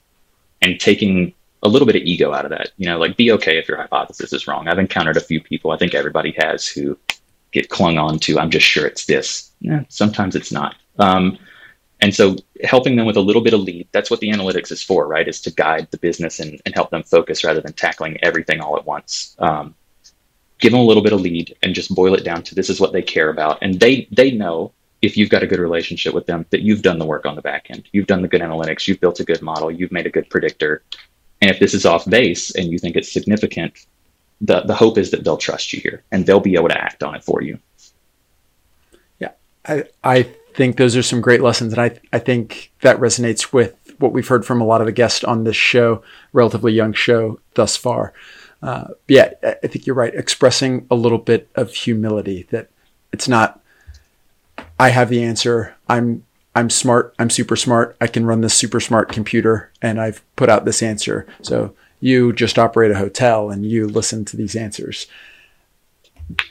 and 0.62 0.80
taking 0.80 1.34
a 1.64 1.70
little 1.70 1.86
bit 1.86 1.96
of 1.96 2.04
ego 2.04 2.34
out 2.34 2.46
of 2.46 2.52
that. 2.52 2.72
You 2.78 2.88
know, 2.88 2.98
like 2.98 3.18
be 3.18 3.32
okay 3.34 3.58
if 3.58 3.68
your 3.68 3.78
hypothesis 3.78 4.32
is 4.34 4.48
wrong. 4.48 4.68
I've 4.68 4.80
encountered 4.80 5.18
a 5.18 5.22
few 5.22 5.42
people, 5.42 5.72
I 5.72 5.78
think 5.78 5.94
everybody 5.94 6.34
has, 6.38 6.68
who 6.68 6.98
get 7.52 7.70
clung 7.70 7.98
on 7.98 8.20
to, 8.20 8.40
I'm 8.40 8.50
just 8.50 8.66
sure 8.66 8.86
it's 8.86 9.06
this. 9.06 9.52
Sometimes 9.90 10.36
it's 10.36 10.52
not. 10.52 10.76
Um, 11.00 11.38
and 12.02 12.16
so 12.16 12.38
helping 12.64 12.96
them 12.96 13.06
with 13.06 13.18
a 13.18 13.22
little 13.22 13.42
bit 13.42 13.54
of 13.54 13.60
lead, 13.60 13.88
that's 13.92 14.10
what 14.10 14.22
the 14.22 14.30
analytics 14.30 14.72
is 14.72 14.82
for, 14.82 15.08
right? 15.08 15.28
Is 15.28 15.42
to 15.42 15.52
guide 15.52 15.88
the 15.92 15.98
business 15.98 16.40
and, 16.40 16.62
and 16.66 16.74
help 16.74 16.92
them 16.92 17.04
focus 17.04 17.44
rather 17.44 17.60
than 17.60 17.74
tackling 17.74 18.18
everything 18.24 18.62
all 18.62 18.78
at 18.78 18.86
once. 18.86 19.36
Um, 19.40 19.76
give 20.60 20.72
them 20.72 20.82
a 20.82 20.86
little 20.86 21.04
bit 21.04 21.14
of 21.14 21.22
lead 21.22 21.56
and 21.64 21.74
just 21.74 21.94
boil 21.96 22.14
it 22.14 22.24
down 22.24 22.44
to 22.44 22.56
this 22.56 22.70
is 22.70 22.80
what 22.80 22.94
they 22.94 23.02
care 23.02 23.30
about. 23.30 23.58
And 23.62 23.80
they 23.80 24.08
they 24.12 24.32
know 24.32 24.74
if 25.02 25.16
you've 25.16 25.30
got 25.30 25.44
a 25.44 25.48
good 25.48 25.60
relationship 25.60 26.14
with 26.14 26.26
them 26.26 26.46
that 26.50 26.62
you've 26.62 26.82
done 26.82 27.00
the 27.00 27.06
work 27.06 27.26
on 27.26 27.36
the 27.36 27.42
back 27.42 27.68
end. 27.70 27.88
You've 27.94 28.08
done 28.08 28.22
the 28.22 28.28
good 28.28 28.42
analytics, 28.42 28.88
you've 28.88 29.00
built 29.00 29.22
a 29.22 29.24
good 29.24 29.42
model, 29.42 29.72
you've 29.72 29.94
made 29.94 30.06
a 30.06 30.10
good 30.10 30.30
predictor. 30.30 30.84
And 31.42 31.50
if 31.50 31.60
this 31.60 31.74
is 31.74 31.86
off 31.86 32.10
base 32.10 32.54
and 32.56 32.70
you 32.70 32.78
think 32.78 32.96
it's 32.96 33.12
significant, 33.12 33.86
the 34.42 34.62
the 34.62 34.76
hope 34.76 34.98
is 34.98 35.12
that 35.12 35.24
they'll 35.24 35.38
trust 35.38 35.74
you 35.74 35.80
here 35.82 36.04
and 36.12 36.26
they'll 36.26 36.40
be 36.40 36.56
able 36.56 36.70
to 36.70 36.78
act 36.78 37.04
on 37.04 37.16
it 37.16 37.24
for 37.24 37.42
you. 37.42 37.60
Yeah, 39.20 39.32
I 39.66 39.86
I 40.04 40.24
think 40.54 40.78
those 40.78 40.98
are 40.98 41.04
some 41.04 41.22
great 41.22 41.42
lessons, 41.42 41.74
and 41.74 41.82
I 41.82 41.98
I 42.12 42.20
think 42.20 42.72
that 42.82 42.98
resonates 42.98 43.54
with 43.54 43.76
what 44.00 44.14
we've 44.14 44.28
heard 44.28 44.46
from 44.46 44.62
a 44.62 44.66
lot 44.66 44.82
of 44.82 44.88
the 44.88 44.94
guests 44.94 45.24
on 45.24 45.44
this 45.44 45.56
show, 45.56 46.02
relatively 46.34 46.74
young 46.74 46.94
show 46.94 47.40
thus 47.56 47.76
far. 47.76 48.14
Uh, 48.62 48.90
yeah, 49.08 49.32
I 49.44 49.68
think 49.68 49.86
you're 49.86 49.96
right. 49.96 50.14
Expressing 50.14 50.86
a 50.92 50.96
little 50.96 51.18
bit 51.18 51.50
of 51.56 51.74
humility 51.74 52.48
that 52.52 52.70
it's 53.14 53.28
not. 53.28 53.62
I 54.80 54.90
have 54.90 55.10
the 55.10 55.24
answer. 55.24 55.76
I'm 55.88 56.26
I'm 56.56 56.70
smart. 56.70 57.16
I'm 57.20 57.30
super 57.30 57.56
smart. 57.56 57.96
I 58.02 58.08
can 58.08 58.26
run 58.26 58.42
this 58.42 58.54
super 58.54 58.80
smart 58.80 59.12
computer, 59.12 59.72
and 59.82 60.00
I've 60.02 60.22
put 60.36 60.50
out 60.50 60.66
this 60.66 60.84
answer. 60.84 61.26
So 61.42 61.74
you 62.02 62.34
just 62.34 62.58
operate 62.58 62.92
a 62.92 62.98
hotel 62.98 63.50
and 63.50 63.66
you 63.66 63.88
listen 63.88 64.26
to 64.26 64.38
these 64.38 64.56
answers. 64.56 65.08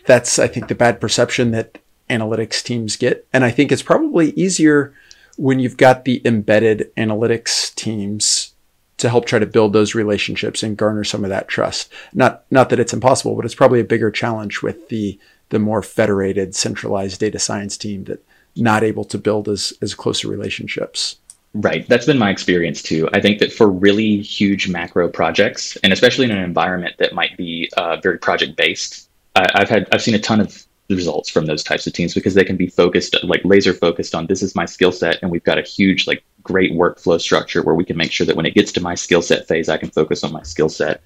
That's, 0.07 0.39
I 0.39 0.47
think, 0.49 0.69
the 0.69 0.75
bad 0.75 1.01
perception 1.01 1.53
that 1.53 1.79
analytics 2.11 2.63
teams 2.63 2.97
get. 2.97 3.27
And 3.33 3.45
I 3.45 3.51
think 3.51 3.71
it's 3.71 3.83
probably 3.83 4.31
easier 4.31 4.95
when 5.37 5.61
you've 5.61 5.77
got 5.77 6.05
the 6.05 6.21
embedded 6.25 6.91
analytics 6.97 7.75
teams 7.75 8.55
to 8.99 9.09
help 9.09 9.25
try 9.25 9.39
to 9.39 9.47
build 9.47 9.73
those 9.73 9.95
relationships 9.95 10.63
and 10.63 10.77
garner 10.77 11.05
some 11.05 11.25
of 11.25 11.31
that 11.31 11.49
trust. 11.49 11.93
Not 12.13 12.45
not 12.51 12.69
that 12.71 12.81
it's 12.81 12.93
impossible, 12.93 13.35
but 13.35 13.45
it's 13.45 13.55
probably 13.55 13.81
a 13.81 13.85
bigger 13.85 14.11
challenge 14.11 14.63
with 14.63 14.89
the 14.89 15.19
the 15.49 15.59
more 15.59 15.83
federated, 15.83 16.55
centralized 16.55 17.21
data 17.21 17.39
science 17.39 17.77
team 17.77 18.05
that 18.05 18.23
not 18.55 18.83
able 18.83 19.05
to 19.05 19.19
build 19.19 19.49
as 19.49 19.73
as 19.81 19.95
closer 19.95 20.29
relationships. 20.29 21.17
Right. 21.55 21.89
That's 21.89 22.05
been 22.05 22.19
my 22.19 22.31
experience 22.31 22.83
too. 22.83 23.09
I 23.15 23.21
think 23.21 23.39
that 23.39 23.53
for 23.53 23.69
really 23.69 24.21
huge 24.21 24.69
macro 24.69 25.09
projects, 25.09 25.77
and 25.83 25.93
especially 25.93 26.27
in 26.27 26.31
an 26.31 26.45
environment 26.45 26.97
that 26.99 27.15
might 27.15 27.37
be 27.37 27.71
uh, 27.77 27.97
very 28.03 28.19
project 28.19 28.57
based, 28.57 29.09
I've 29.35 29.69
had 29.69 29.89
I've 29.93 30.03
seen 30.03 30.15
a 30.15 30.19
ton 30.19 30.41
of 30.41 30.67
results 30.91 31.29
from 31.29 31.47
those 31.47 31.63
types 31.63 31.87
of 31.87 31.93
teams 31.93 32.15
because 32.15 32.35
they 32.35 32.45
can 32.45 32.57
be 32.57 32.67
focused, 32.67 33.17
like 33.23 33.43
laser 33.45 33.75
focused 33.75 34.15
on 34.15 34.27
this 34.27 34.43
is 34.43 34.55
my 34.55 34.65
skill 34.65 34.93
set, 34.93 35.19
and 35.23 35.31
we've 35.31 35.45
got 35.45 35.59
a 35.59 35.63
huge 35.63 36.07
like 36.07 36.23
great 36.53 36.73
workflow 36.73 37.21
structure 37.21 37.63
where 37.63 37.75
we 37.75 37.85
can 37.85 37.97
make 37.97 38.13
sure 38.13 38.27
that 38.27 38.37
when 38.37 38.47
it 38.47 38.55
gets 38.55 38.73
to 38.73 38.81
my 38.81 38.95
skill 38.95 39.23
set 39.23 39.47
phase, 39.47 39.69
I 39.69 39.77
can 39.83 39.91
focus 39.91 40.25
on 40.25 40.33
my 40.33 40.43
skill 40.43 40.69
set. 40.69 41.03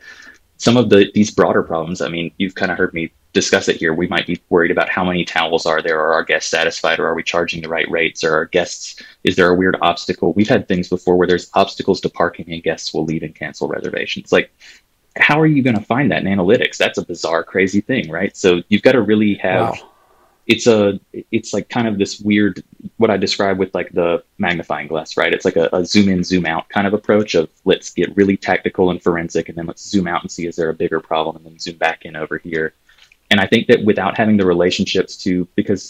Some 0.57 0.77
of 0.77 0.91
the 0.91 1.11
these 1.15 1.31
broader 1.31 1.63
problems, 1.63 2.01
I 2.01 2.09
mean, 2.09 2.31
you've 2.39 2.55
kind 2.55 2.71
of 2.73 2.79
heard 2.79 2.95
me 2.95 3.13
discuss 3.33 3.69
it 3.69 3.77
here, 3.77 3.95
we 3.95 4.07
might 4.07 4.27
be 4.27 4.41
worried 4.51 4.71
about 4.71 4.89
how 4.89 5.05
many 5.05 5.25
towels 5.25 5.67
are 5.67 5.83
there. 5.83 5.99
Are 5.99 6.13
our 6.13 6.25
guests 6.25 6.51
satisfied? 6.51 6.99
Or 6.99 7.07
are 7.07 7.15
we 7.15 7.23
charging 7.23 7.63
the 7.63 7.69
right 7.69 7.91
rates? 7.91 8.23
Or 8.23 8.35
our 8.35 8.45
guests, 8.45 9.03
is 9.25 9.37
there 9.37 9.49
a 9.49 9.55
weird 9.55 9.77
obstacle? 9.81 10.33
We've 10.35 10.49
had 10.49 10.69
things 10.69 10.89
before 10.89 11.17
where 11.17 11.27
there's 11.27 11.51
obstacles 11.55 12.01
to 12.03 12.11
parking 12.11 12.53
and 12.53 12.63
guests 12.63 12.93
will 12.93 13.05
leave 13.05 13.23
and 13.23 13.35
cancel 13.35 13.69
reservations. 13.69 14.33
Like, 14.33 14.53
how 15.17 15.41
are 15.41 15.47
you 15.47 15.63
going 15.63 15.77
to 15.77 15.85
find 15.85 16.11
that 16.11 16.25
in 16.25 16.29
analytics? 16.29 16.77
That's 16.77 16.99
a 16.99 17.05
bizarre, 17.05 17.43
crazy 17.43 17.81
thing, 17.81 18.11
right? 18.11 18.37
So 18.37 18.63
you've 18.69 18.83
got 18.83 18.93
to 18.93 19.03
really 19.03 19.35
have. 19.37 19.71
Wow. 19.73 19.89
It's 20.49 20.67
a, 20.67 20.99
it's 21.31 21.55
like 21.55 21.69
kind 21.69 21.87
of 21.87 21.99
this 21.99 22.19
weird, 22.19 22.65
what 22.97 23.11
I 23.11 23.17
describe 23.17 23.59
with 23.59 23.75
like 23.75 23.93
the 23.93 24.25
magnifying 24.39 24.89
glass, 24.89 25.17
right? 25.17 25.33
It's 25.33 25.45
like 25.45 25.57
a, 25.57 25.69
a 25.73 25.85
zoom 25.85 26.09
in, 26.09 26.25
zoom 26.25 26.47
out 26.47 26.69
kind 26.69 26.87
of 26.87 26.95
approach 26.95 27.35
of 27.35 27.49
let's 27.65 27.91
get 27.91 28.17
really 28.17 28.37
tactical 28.37 28.91
and 28.91 29.03
forensic, 29.03 29.49
and 29.49 29.57
then 29.57 29.67
let's 29.67 29.89
zoom 29.89 30.09
out 30.09 30.23
and 30.23 30.31
see 30.31 30.47
is 30.47 30.57
there 30.57 30.69
a 30.69 30.75
bigger 30.75 31.01
problem, 31.01 31.37
and 31.37 31.45
then 31.45 31.59
zoom 31.59 31.77
back 31.77 32.05
in 32.05 32.17
over 32.17 32.39
here 32.39 32.75
and 33.33 33.41
I 33.41 33.47
think 33.47 33.67
that 33.69 33.83
without 33.83 34.19
having 34.19 34.37
the 34.37 34.45
relationships 34.45 35.17
to, 35.25 35.49
because 35.55 35.89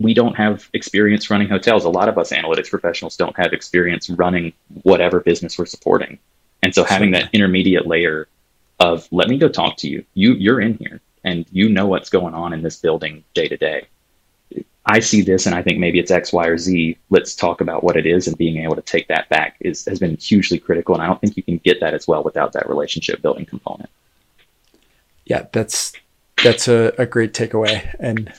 we 0.00 0.12
don't 0.12 0.36
have 0.36 0.68
experience 0.72 1.30
running 1.30 1.48
hotels, 1.48 1.84
a 1.84 1.88
lot 1.88 2.08
of 2.08 2.18
us 2.18 2.32
analytics 2.32 2.68
professionals 2.68 3.16
don't 3.16 3.36
have 3.36 3.52
experience 3.52 4.10
running 4.10 4.52
whatever 4.82 5.20
business 5.20 5.56
we're 5.56 5.66
supporting. 5.66 6.18
And 6.64 6.74
so 6.74 6.82
having 6.82 7.12
that 7.12 7.30
intermediate 7.32 7.86
layer 7.86 8.26
of 8.80 9.06
let 9.12 9.28
me 9.28 9.38
go 9.38 9.48
talk 9.48 9.76
to 9.78 9.88
you. 9.88 10.04
You 10.14 10.34
you're 10.34 10.60
in 10.60 10.76
here 10.78 11.00
and 11.22 11.46
you 11.52 11.68
know 11.68 11.86
what's 11.86 12.10
going 12.10 12.34
on 12.34 12.52
in 12.52 12.62
this 12.62 12.80
building 12.80 13.22
day 13.34 13.46
to 13.46 13.56
day. 13.56 13.86
I 14.86 15.00
see 15.00 15.22
this 15.22 15.46
and 15.46 15.54
I 15.54 15.62
think 15.62 15.78
maybe 15.78 15.98
it's 15.98 16.10
X, 16.10 16.32
Y, 16.32 16.46
or 16.46 16.58
Z. 16.58 16.98
Let's 17.10 17.34
talk 17.34 17.60
about 17.60 17.82
what 17.82 17.96
it 17.96 18.06
is 18.06 18.26
and 18.26 18.36
being 18.36 18.58
able 18.58 18.76
to 18.76 18.82
take 18.82 19.08
that 19.08 19.28
back 19.30 19.56
is 19.60 19.84
has 19.86 19.98
been 19.98 20.16
hugely 20.16 20.58
critical. 20.58 20.94
And 20.94 21.02
I 21.02 21.06
don't 21.06 21.20
think 21.20 21.36
you 21.36 21.42
can 21.42 21.58
get 21.58 21.80
that 21.80 21.94
as 21.94 22.06
well 22.06 22.22
without 22.22 22.52
that 22.52 22.68
relationship 22.68 23.22
building 23.22 23.46
component. 23.46 23.88
Yeah, 25.24 25.46
that's 25.52 25.92
that's 26.42 26.68
a, 26.68 26.92
a 26.98 27.06
great 27.06 27.32
takeaway 27.32 27.94
and 27.98 28.32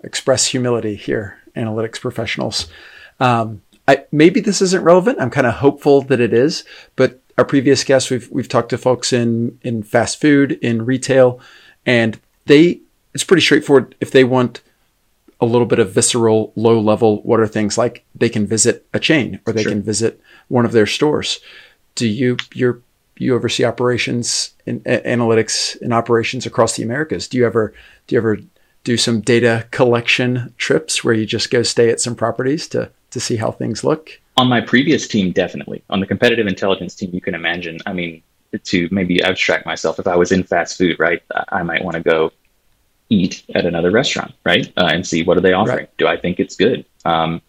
express 0.00 0.46
humility 0.46 0.96
here, 0.96 1.38
analytics 1.56 2.00
professionals. 2.00 2.68
Um, 3.18 3.62
I, 3.88 4.04
maybe 4.12 4.40
this 4.40 4.60
isn't 4.60 4.84
relevant. 4.84 5.20
I'm 5.20 5.30
kind 5.30 5.46
of 5.46 5.54
hopeful 5.54 6.02
that 6.02 6.20
it 6.20 6.34
is, 6.34 6.64
but 6.96 7.20
our 7.38 7.44
previous 7.44 7.84
guests, 7.84 8.10
we've 8.10 8.28
we've 8.30 8.48
talked 8.48 8.70
to 8.70 8.78
folks 8.78 9.12
in 9.12 9.58
in 9.62 9.82
fast 9.82 10.20
food, 10.20 10.52
in 10.62 10.84
retail, 10.84 11.40
and 11.84 12.20
they 12.46 12.80
it's 13.14 13.24
pretty 13.24 13.42
straightforward. 13.42 13.94
If 14.00 14.10
they 14.10 14.24
want 14.24 14.60
a 15.40 15.46
little 15.46 15.66
bit 15.66 15.78
of 15.78 15.92
visceral, 15.92 16.52
low 16.56 16.80
level, 16.80 17.22
what 17.22 17.40
are 17.40 17.46
things 17.46 17.76
like? 17.76 18.04
They 18.14 18.28
can 18.28 18.46
visit 18.46 18.86
a 18.94 18.98
chain 18.98 19.40
or 19.46 19.52
they 19.52 19.62
sure. 19.62 19.72
can 19.72 19.82
visit 19.82 20.20
one 20.48 20.64
of 20.64 20.72
their 20.72 20.86
stores. 20.86 21.40
Do 21.94 22.06
you 22.06 22.36
you're 22.54 22.80
you 23.18 23.34
oversee 23.34 23.64
operations 23.64 24.54
and 24.66 24.82
analytics 24.84 25.80
and 25.80 25.92
operations 25.92 26.46
across 26.46 26.76
the 26.76 26.82
Americas. 26.82 27.28
Do 27.28 27.38
you 27.38 27.46
ever 27.46 27.72
do 28.06 28.14
you 28.14 28.18
ever 28.18 28.38
do 28.84 28.96
some 28.96 29.20
data 29.20 29.66
collection 29.70 30.54
trips 30.58 31.02
where 31.02 31.14
you 31.14 31.26
just 31.26 31.50
go 31.50 31.62
stay 31.62 31.90
at 31.90 32.00
some 32.00 32.14
properties 32.14 32.68
to 32.68 32.90
to 33.10 33.20
see 33.20 33.36
how 33.36 33.50
things 33.50 33.84
look? 33.84 34.20
On 34.36 34.48
my 34.48 34.60
previous 34.60 35.08
team, 35.08 35.32
definitely. 35.32 35.82
On 35.88 36.00
the 36.00 36.06
competitive 36.06 36.46
intelligence 36.46 36.94
team, 36.94 37.10
you 37.12 37.22
can 37.22 37.34
imagine. 37.34 37.78
I 37.86 37.94
mean, 37.94 38.22
to 38.64 38.88
maybe 38.90 39.22
abstract 39.22 39.64
myself, 39.64 39.98
if 39.98 40.06
I 40.06 40.14
was 40.14 40.30
in 40.30 40.42
fast 40.42 40.76
food, 40.76 40.98
right, 40.98 41.22
I 41.48 41.62
might 41.62 41.82
want 41.82 41.96
to 41.96 42.02
go 42.02 42.32
eat 43.08 43.44
at 43.54 43.66
another 43.66 43.90
restaurant, 43.90 44.32
right, 44.44 44.72
uh, 44.76 44.90
and 44.92 45.06
see 45.06 45.22
what 45.22 45.36
are 45.36 45.40
they 45.40 45.52
offering. 45.52 45.78
Right. 45.78 45.96
Do 45.98 46.06
I 46.06 46.16
think 46.16 46.40
it's 46.40 46.56
good? 46.56 46.84
Um, 47.04 47.40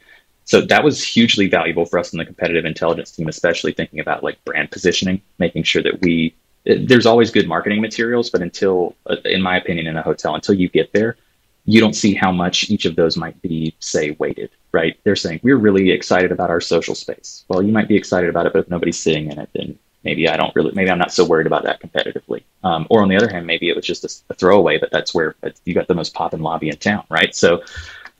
so 0.45 0.61
that 0.61 0.83
was 0.83 1.03
hugely 1.03 1.47
valuable 1.49 1.85
for 1.85 1.99
us 1.99 2.13
in 2.13 2.19
the 2.19 2.25
competitive 2.25 2.63
intelligence 2.63 3.11
team, 3.11 3.27
especially 3.27 3.73
thinking 3.73 3.99
about 3.99 4.23
like 4.23 4.43
brand 4.45 4.71
positioning, 4.71 5.21
making 5.39 5.63
sure 5.63 5.83
that 5.83 6.01
we. 6.01 6.35
There's 6.65 7.05
always 7.05 7.31
good 7.31 7.47
marketing 7.47 7.81
materials, 7.81 8.29
but 8.29 8.41
until, 8.41 8.93
uh, 9.09 9.15
in 9.23 9.41
my 9.41 9.55
opinion, 9.55 9.87
in 9.87 9.95
a 9.95 10.01
hotel, 10.01 10.35
until 10.35 10.53
you 10.53 10.67
get 10.67 10.91
there, 10.91 11.15
you 11.63 11.79
don't 11.79 11.93
see 11.93 12.13
how 12.13 12.31
much 12.31 12.69
each 12.69 12.85
of 12.85 12.97
those 12.97 13.15
might 13.15 13.41
be, 13.41 13.73
say, 13.79 14.11
weighted, 14.19 14.49
right? 14.73 14.97
They're 15.03 15.15
saying 15.15 15.39
we're 15.43 15.57
really 15.57 15.91
excited 15.91 16.31
about 16.31 16.49
our 16.49 16.59
social 16.59 16.93
space. 16.95 17.45
Well, 17.47 17.61
you 17.61 17.71
might 17.71 17.87
be 17.87 17.95
excited 17.95 18.29
about 18.29 18.47
it, 18.47 18.53
but 18.53 18.59
if 18.59 18.69
nobody's 18.69 18.99
sitting 18.99 19.31
in 19.31 19.39
it, 19.39 19.49
then 19.53 19.79
maybe 20.03 20.27
I 20.27 20.37
don't 20.37 20.55
really, 20.55 20.71
maybe 20.73 20.89
I'm 20.89 20.97
not 20.97 21.11
so 21.11 21.25
worried 21.25 21.47
about 21.47 21.63
that 21.63 21.81
competitively. 21.81 22.43
Um, 22.63 22.87
or 22.89 23.01
on 23.01 23.09
the 23.09 23.15
other 23.15 23.29
hand, 23.29 23.45
maybe 23.45 23.69
it 23.69 23.75
was 23.75 23.85
just 23.85 24.03
a, 24.03 24.33
a 24.33 24.35
throwaway, 24.35 24.77
but 24.77 24.91
that's 24.91 25.13
where 25.13 25.35
you 25.65 25.73
got 25.73 25.87
the 25.87 25.93
most 25.93 26.13
poppin' 26.13 26.41
lobby 26.41 26.69
in 26.69 26.77
town, 26.77 27.03
right? 27.09 27.35
So 27.35 27.63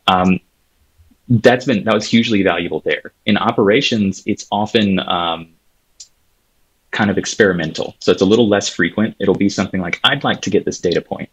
um, 0.08 0.40
that's 1.30 1.66
been 1.66 1.84
that 1.84 1.94
was 1.94 2.10
hugely 2.10 2.44
valuable 2.44 2.82
there. 2.82 3.14
In 3.26 3.38
operations, 3.38 4.24
it's 4.26 4.48
often 4.52 5.00
um, 5.00 5.50
kind 6.92 7.10
of 7.10 7.18
experimental, 7.18 7.96
so 8.00 8.12
it's 8.12 8.22
a 8.22 8.26
little 8.26 8.48
less 8.48 8.70
frequent. 8.70 9.16
It'll 9.20 9.36
be 9.36 9.50
something 9.50 9.82
like 9.82 10.00
I'd 10.04 10.24
like 10.24 10.42
to 10.42 10.50
get 10.50 10.66
this 10.66 10.80
data 10.80 11.02
point, 11.02 11.30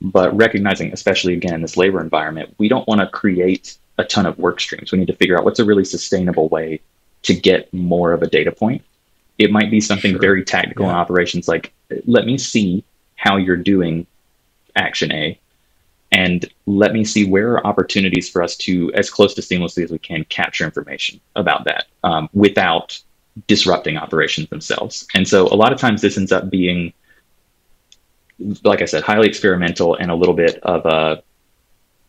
but 0.00 0.34
recognizing, 0.36 0.92
especially 0.92 1.34
again 1.34 1.54
in 1.54 1.62
this 1.62 1.76
labor 1.76 2.00
environment, 2.00 2.54
we 2.58 2.68
don't 2.68 2.86
want 2.88 3.00
to 3.00 3.06
create 3.06 3.76
a 3.98 4.04
ton 4.04 4.26
of 4.26 4.38
work 4.38 4.60
streams. 4.60 4.90
We 4.90 4.98
need 4.98 5.06
to 5.06 5.16
figure 5.16 5.38
out 5.38 5.44
what's 5.44 5.60
a 5.60 5.64
really 5.64 5.84
sustainable 5.84 6.48
way 6.48 6.80
to 7.22 7.34
get 7.34 7.72
more 7.72 8.12
of 8.12 8.22
a 8.22 8.26
data 8.26 8.52
point 8.52 8.82
it 9.38 9.50
might 9.50 9.70
be 9.70 9.80
something 9.80 10.12
sure. 10.12 10.20
very 10.20 10.44
tactical 10.44 10.86
yeah. 10.86 10.92
in 10.92 10.96
operations, 10.96 11.48
like 11.48 11.72
let 12.06 12.26
me 12.26 12.38
see 12.38 12.84
how 13.16 13.36
you're 13.36 13.56
doing 13.56 14.06
action 14.76 15.12
A, 15.12 15.38
and 16.12 16.48
let 16.66 16.92
me 16.92 17.04
see 17.04 17.28
where 17.28 17.52
are 17.52 17.66
opportunities 17.66 18.28
for 18.30 18.42
us 18.42 18.56
to, 18.58 18.92
as 18.94 19.10
close 19.10 19.34
to 19.34 19.40
seamlessly 19.40 19.82
as 19.84 19.90
we 19.90 19.98
can, 19.98 20.24
capture 20.24 20.64
information 20.64 21.20
about 21.34 21.64
that 21.64 21.86
um, 22.04 22.28
without 22.32 23.00
disrupting 23.48 23.96
operations 23.96 24.48
themselves. 24.48 25.06
And 25.14 25.26
so 25.26 25.48
a 25.48 25.56
lot 25.56 25.72
of 25.72 25.78
times 25.80 26.00
this 26.00 26.16
ends 26.16 26.30
up 26.30 26.50
being, 26.50 26.92
like 28.62 28.80
I 28.80 28.84
said, 28.84 29.02
highly 29.02 29.26
experimental 29.26 29.96
and 29.96 30.10
a 30.10 30.14
little 30.14 30.34
bit 30.34 30.60
of 30.62 30.86
a 30.86 31.22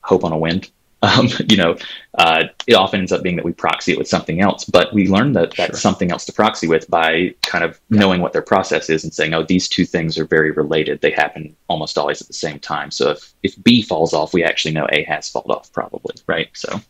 hope 0.02 0.24
on 0.24 0.32
a 0.32 0.38
wind 0.38 0.70
um, 1.02 1.28
you 1.50 1.58
know, 1.58 1.78
uh, 2.18 2.44
it 2.68 2.74
often 2.74 3.00
ends 3.02 3.12
up 3.12 3.24
being 3.24 3.36
that 3.36 3.46
we 3.46 3.54
proxy 3.54 3.92
it 3.92 3.98
with 3.98 4.08
something 4.08 4.42
else, 4.42 4.64
but 4.66 4.94
we 4.94 5.08
learn 5.08 5.34
that 5.34 5.54
sure. 5.54 5.68
that's 5.68 5.82
something 5.82 6.12
else 6.12 6.26
to 6.26 6.34
proxy 6.34 6.68
with 6.68 6.90
by 6.90 7.34
kind 7.42 7.64
of 7.64 7.80
yeah. 7.90 8.00
knowing 8.00 8.22
what 8.22 8.34
their 8.34 8.42
process 8.42 8.90
is 8.90 9.04
and 9.04 9.14
saying, 9.14 9.34
oh, 9.34 9.44
these 9.44 9.68
two 9.68 9.86
things 9.86 10.18
are 10.18 10.26
very 10.26 10.52
related. 10.52 11.02
They 11.02 11.12
happen 11.12 11.56
almost 11.68 11.98
always 11.98 12.22
at 12.22 12.28
the 12.28 12.34
same 12.34 12.60
time. 12.60 12.92
So 12.92 13.12
if, 13.12 13.34
if 13.44 13.64
B 13.64 13.82
falls 13.82 14.14
off, 14.14 14.34
we 14.34 14.44
actually 14.44 14.74
know 14.74 14.88
A 14.92 15.04
has 15.04 15.30
fallen 15.30 15.52
off 15.52 15.72
probably, 15.72 16.16
right? 16.28 16.50
So. 16.54 16.82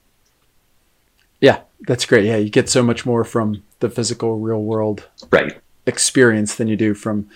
Yeah, 1.41 1.61
that's 1.81 2.05
great. 2.05 2.25
Yeah, 2.25 2.37
you 2.37 2.49
get 2.49 2.69
so 2.69 2.81
much 2.81 3.05
more 3.05 3.23
from 3.23 3.63
the 3.79 3.89
physical 3.89 4.39
real 4.39 4.63
world 4.63 5.07
right. 5.31 5.59
experience 5.85 6.55
than 6.55 6.67
you 6.67 6.75
do 6.75 6.93
from 6.93 7.29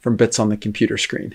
from 0.00 0.16
bits 0.16 0.38
on 0.38 0.50
the 0.50 0.56
computer 0.58 0.98
screen. 0.98 1.34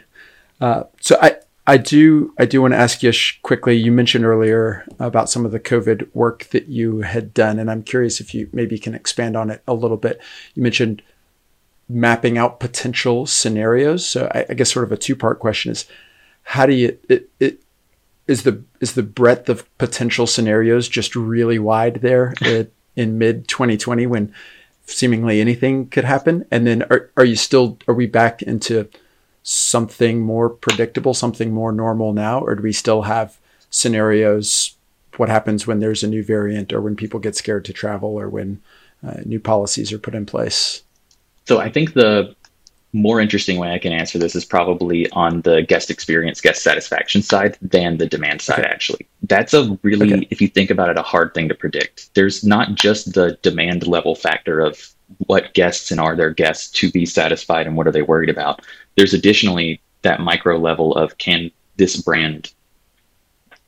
Uh, 0.61 0.83
so 1.01 1.17
I, 1.19 1.37
I 1.69 1.77
do 1.77 2.33
I 2.39 2.45
do 2.45 2.63
want 2.63 2.73
to 2.73 2.79
ask 2.79 3.03
you 3.03 3.13
quickly. 3.43 3.75
You 3.75 3.91
mentioned 3.91 4.25
earlier 4.25 4.87
about 4.97 5.29
some 5.29 5.45
of 5.45 5.51
the 5.51 5.59
COVID 5.59 6.09
work 6.15 6.45
that 6.45 6.67
you 6.67 7.01
had 7.01 7.31
done, 7.31 7.59
and 7.59 7.69
I'm 7.69 7.83
curious 7.83 8.19
if 8.19 8.33
you 8.33 8.49
maybe 8.51 8.79
can 8.79 8.95
expand 8.95 9.37
on 9.37 9.51
it 9.51 9.61
a 9.67 9.75
little 9.75 9.95
bit. 9.95 10.19
You 10.55 10.63
mentioned 10.63 11.03
mapping 11.87 12.39
out 12.39 12.59
potential 12.59 13.27
scenarios. 13.27 14.03
So 14.03 14.31
I, 14.33 14.47
I 14.49 14.53
guess 14.55 14.73
sort 14.73 14.83
of 14.83 14.91
a 14.91 14.97
two 14.97 15.15
part 15.15 15.37
question 15.37 15.71
is 15.71 15.85
how 16.41 16.65
do 16.65 16.73
you 16.73 16.97
it, 17.07 17.29
it 17.39 17.61
is 18.25 18.41
the 18.41 18.63
is 18.79 18.93
the 18.93 19.03
breadth 19.03 19.47
of 19.47 19.77
potential 19.77 20.25
scenarios 20.25 20.89
just 20.89 21.15
really 21.15 21.59
wide 21.59 22.01
there 22.01 22.33
in 22.95 23.19
mid 23.19 23.47
2020 23.47 24.07
when 24.07 24.33
seemingly 24.87 25.39
anything 25.39 25.87
could 25.87 26.05
happen? 26.05 26.47
And 26.49 26.65
then 26.65 26.81
are, 26.89 27.11
are 27.15 27.25
you 27.25 27.35
still 27.35 27.77
are 27.87 27.93
we 27.93 28.07
back 28.07 28.41
into 28.41 28.89
something 29.43 30.21
more 30.21 30.49
predictable, 30.49 31.13
something 31.13 31.51
more 31.51 31.71
normal 31.71 32.13
now, 32.13 32.39
or 32.39 32.55
do 32.55 32.63
we 32.63 32.73
still 32.73 33.03
have 33.03 33.37
scenarios? 33.69 34.75
What 35.17 35.29
happens 35.29 35.67
when 35.67 35.79
there's 35.79 36.03
a 36.03 36.07
new 36.07 36.23
variant, 36.23 36.71
or 36.71 36.81
when 36.81 36.95
people 36.95 37.19
get 37.19 37.35
scared 37.35 37.65
to 37.65 37.73
travel, 37.73 38.19
or 38.19 38.29
when 38.29 38.61
uh, 39.05 39.21
new 39.25 39.39
policies 39.39 39.91
are 39.91 39.99
put 39.99 40.15
in 40.15 40.25
place? 40.25 40.83
So 41.45 41.59
I 41.59 41.69
think 41.69 41.93
the 41.93 42.35
more 42.93 43.19
interesting 43.19 43.57
way 43.57 43.71
I 43.71 43.79
can 43.79 43.93
answer 43.93 44.17
this 44.17 44.35
is 44.35 44.45
probably 44.45 45.09
on 45.11 45.41
the 45.41 45.61
guest 45.61 45.91
experience, 45.91 46.41
guest 46.41 46.63
satisfaction 46.63 47.21
side 47.21 47.57
than 47.61 47.97
the 47.97 48.07
demand 48.07 48.41
side, 48.41 48.59
okay. 48.59 48.67
actually. 48.67 49.07
That's 49.23 49.53
a 49.53 49.77
really, 49.83 50.13
okay. 50.13 50.27
if 50.31 50.41
you 50.41 50.47
think 50.47 50.71
about 50.71 50.89
it, 50.89 50.97
a 50.97 51.03
hard 51.03 51.33
thing 51.33 51.49
to 51.49 51.55
predict. 51.55 52.13
There's 52.15 52.43
not 52.43 52.75
just 52.75 53.13
the 53.13 53.37
demand 53.41 53.85
level 53.85 54.15
factor 54.15 54.59
of 54.59 54.91
what 55.25 55.53
guests 55.53 55.91
and 55.91 55.99
are 55.99 56.15
their 56.15 56.31
guests 56.31 56.69
to 56.71 56.91
be 56.91 57.05
satisfied 57.05 57.67
and 57.67 57.75
what 57.75 57.87
are 57.87 57.91
they 57.91 58.01
worried 58.01 58.29
about. 58.29 58.65
There's 58.95 59.13
additionally 59.13 59.81
that 60.01 60.19
micro 60.19 60.57
level 60.57 60.95
of 60.95 61.17
can 61.17 61.51
this 61.77 61.97
brand 61.97 62.53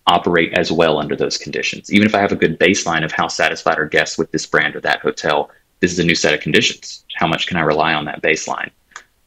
operate 0.07 0.53
as 0.53 0.71
well 0.71 0.97
under 0.97 1.15
those 1.15 1.37
conditions? 1.37 1.91
Even 1.91 2.07
if 2.07 2.15
I 2.15 2.19
have 2.19 2.31
a 2.31 2.35
good 2.35 2.59
baseline 2.59 3.03
of 3.03 3.11
how 3.11 3.27
satisfied 3.27 3.79
are 3.79 3.85
guests 3.85 4.17
with 4.17 4.31
this 4.31 4.45
brand 4.45 4.75
or 4.75 4.81
that 4.81 4.99
hotel, 4.99 5.51
this 5.79 5.91
is 5.91 5.99
a 5.99 6.03
new 6.03 6.15
set 6.15 6.33
of 6.33 6.41
conditions. 6.41 7.05
How 7.15 7.27
much 7.27 7.47
can 7.47 7.57
I 7.57 7.61
rely 7.61 7.93
on 7.93 8.05
that 8.05 8.21
baseline? 8.21 8.71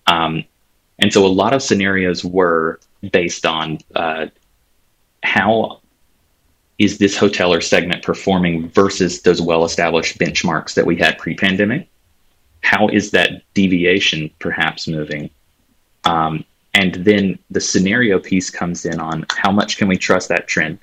Um, 0.07 0.45
and 0.99 1.13
so 1.13 1.25
a 1.25 1.29
lot 1.29 1.53
of 1.53 1.63
scenarios 1.63 2.25
were 2.25 2.81
based 3.13 3.47
on 3.47 3.79
uh, 3.95 4.27
how 5.23 5.81
is 6.79 6.99
this 6.99 7.17
hotel 7.17 7.53
or 7.53 7.61
segment 7.61 8.03
performing 8.03 8.69
versus 8.71 9.23
those 9.23 9.41
well 9.41 9.65
established 9.65 10.19
benchmarks 10.19 10.75
that 10.75 10.87
we 10.87 10.97
had 10.97 11.19
pre 11.19 11.35
pandemic? 11.35 11.89
How 12.65 12.89
is 12.89 13.11
that 13.11 13.43
deviation 13.53 14.31
perhaps 14.39 14.89
moving? 14.89 15.31
Um, 16.05 16.45
and 16.73 16.95
then 16.95 17.39
the 17.51 17.61
scenario 17.61 18.19
piece 18.19 18.51
comes 18.51 18.87
in 18.87 18.99
on 18.99 19.27
how 19.31 19.53
much 19.53 19.77
can 19.77 19.87
we 19.87 19.97
trust 19.97 20.31
that 20.31 20.49
trend? 20.49 20.79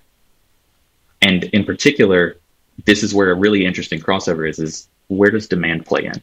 And 1.22 1.46
in 1.46 1.66
particular, 1.66 2.38
this 2.86 3.04
is 3.04 3.14
where 3.14 3.32
a 3.32 3.36
really 3.36 3.66
interesting 3.66 4.00
crossover 4.00 4.48
is, 4.48 4.60
is 4.60 4.88
where 5.08 5.32
does 5.32 5.48
demand 5.48 5.86
play 5.86 6.06
in? 6.06 6.22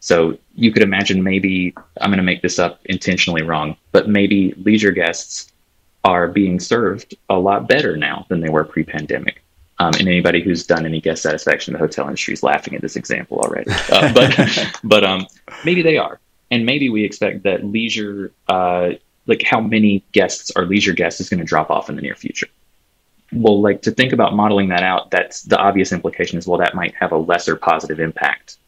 So 0.00 0.36
you 0.54 0.72
could 0.72 0.82
imagine 0.82 1.22
maybe, 1.22 1.72
I'm 2.00 2.10
going 2.10 2.18
to 2.18 2.24
make 2.24 2.42
this 2.42 2.58
up 2.58 2.80
intentionally 2.86 3.42
wrong, 3.42 3.76
but 3.92 4.08
maybe 4.08 4.52
leisure 4.58 4.90
guests 4.90 5.52
are 6.02 6.28
being 6.28 6.60
served 6.60 7.14
a 7.30 7.38
lot 7.38 7.68
better 7.68 7.96
now 7.96 8.26
than 8.28 8.40
they 8.40 8.50
were 8.50 8.64
pre 8.64 8.84
pandemic. 8.84 9.43
Um, 9.80 9.92
and 9.98 10.06
anybody 10.06 10.40
who's 10.40 10.64
done 10.64 10.86
any 10.86 11.00
guest 11.00 11.22
satisfaction 11.22 11.74
in 11.74 11.80
the 11.80 11.84
hotel 11.84 12.06
industry 12.06 12.34
is 12.34 12.44
laughing 12.44 12.76
at 12.76 12.80
this 12.80 12.94
example 12.94 13.40
already. 13.40 13.70
Uh, 13.90 14.12
but 14.12 14.78
but 14.84 15.04
um, 15.04 15.26
maybe 15.64 15.82
they 15.82 15.96
are, 15.96 16.20
and 16.50 16.64
maybe 16.64 16.88
we 16.90 17.04
expect 17.04 17.42
that 17.42 17.64
leisure, 17.64 18.32
uh, 18.48 18.90
like 19.26 19.42
how 19.42 19.60
many 19.60 20.04
guests 20.12 20.52
are 20.54 20.64
leisure 20.64 20.92
guests, 20.92 21.20
is 21.20 21.28
going 21.28 21.40
to 21.40 21.44
drop 21.44 21.70
off 21.70 21.88
in 21.88 21.96
the 21.96 22.02
near 22.02 22.14
future. 22.14 22.46
Well, 23.32 23.60
like 23.60 23.82
to 23.82 23.90
think 23.90 24.12
about 24.12 24.36
modeling 24.36 24.68
that 24.68 24.84
out, 24.84 25.10
that's 25.10 25.42
the 25.42 25.58
obvious 25.58 25.90
implication 25.90 26.38
is 26.38 26.46
well, 26.46 26.58
that 26.60 26.76
might 26.76 26.94
have 26.94 27.10
a 27.10 27.18
lesser 27.18 27.56
positive 27.56 27.98
impact 27.98 28.58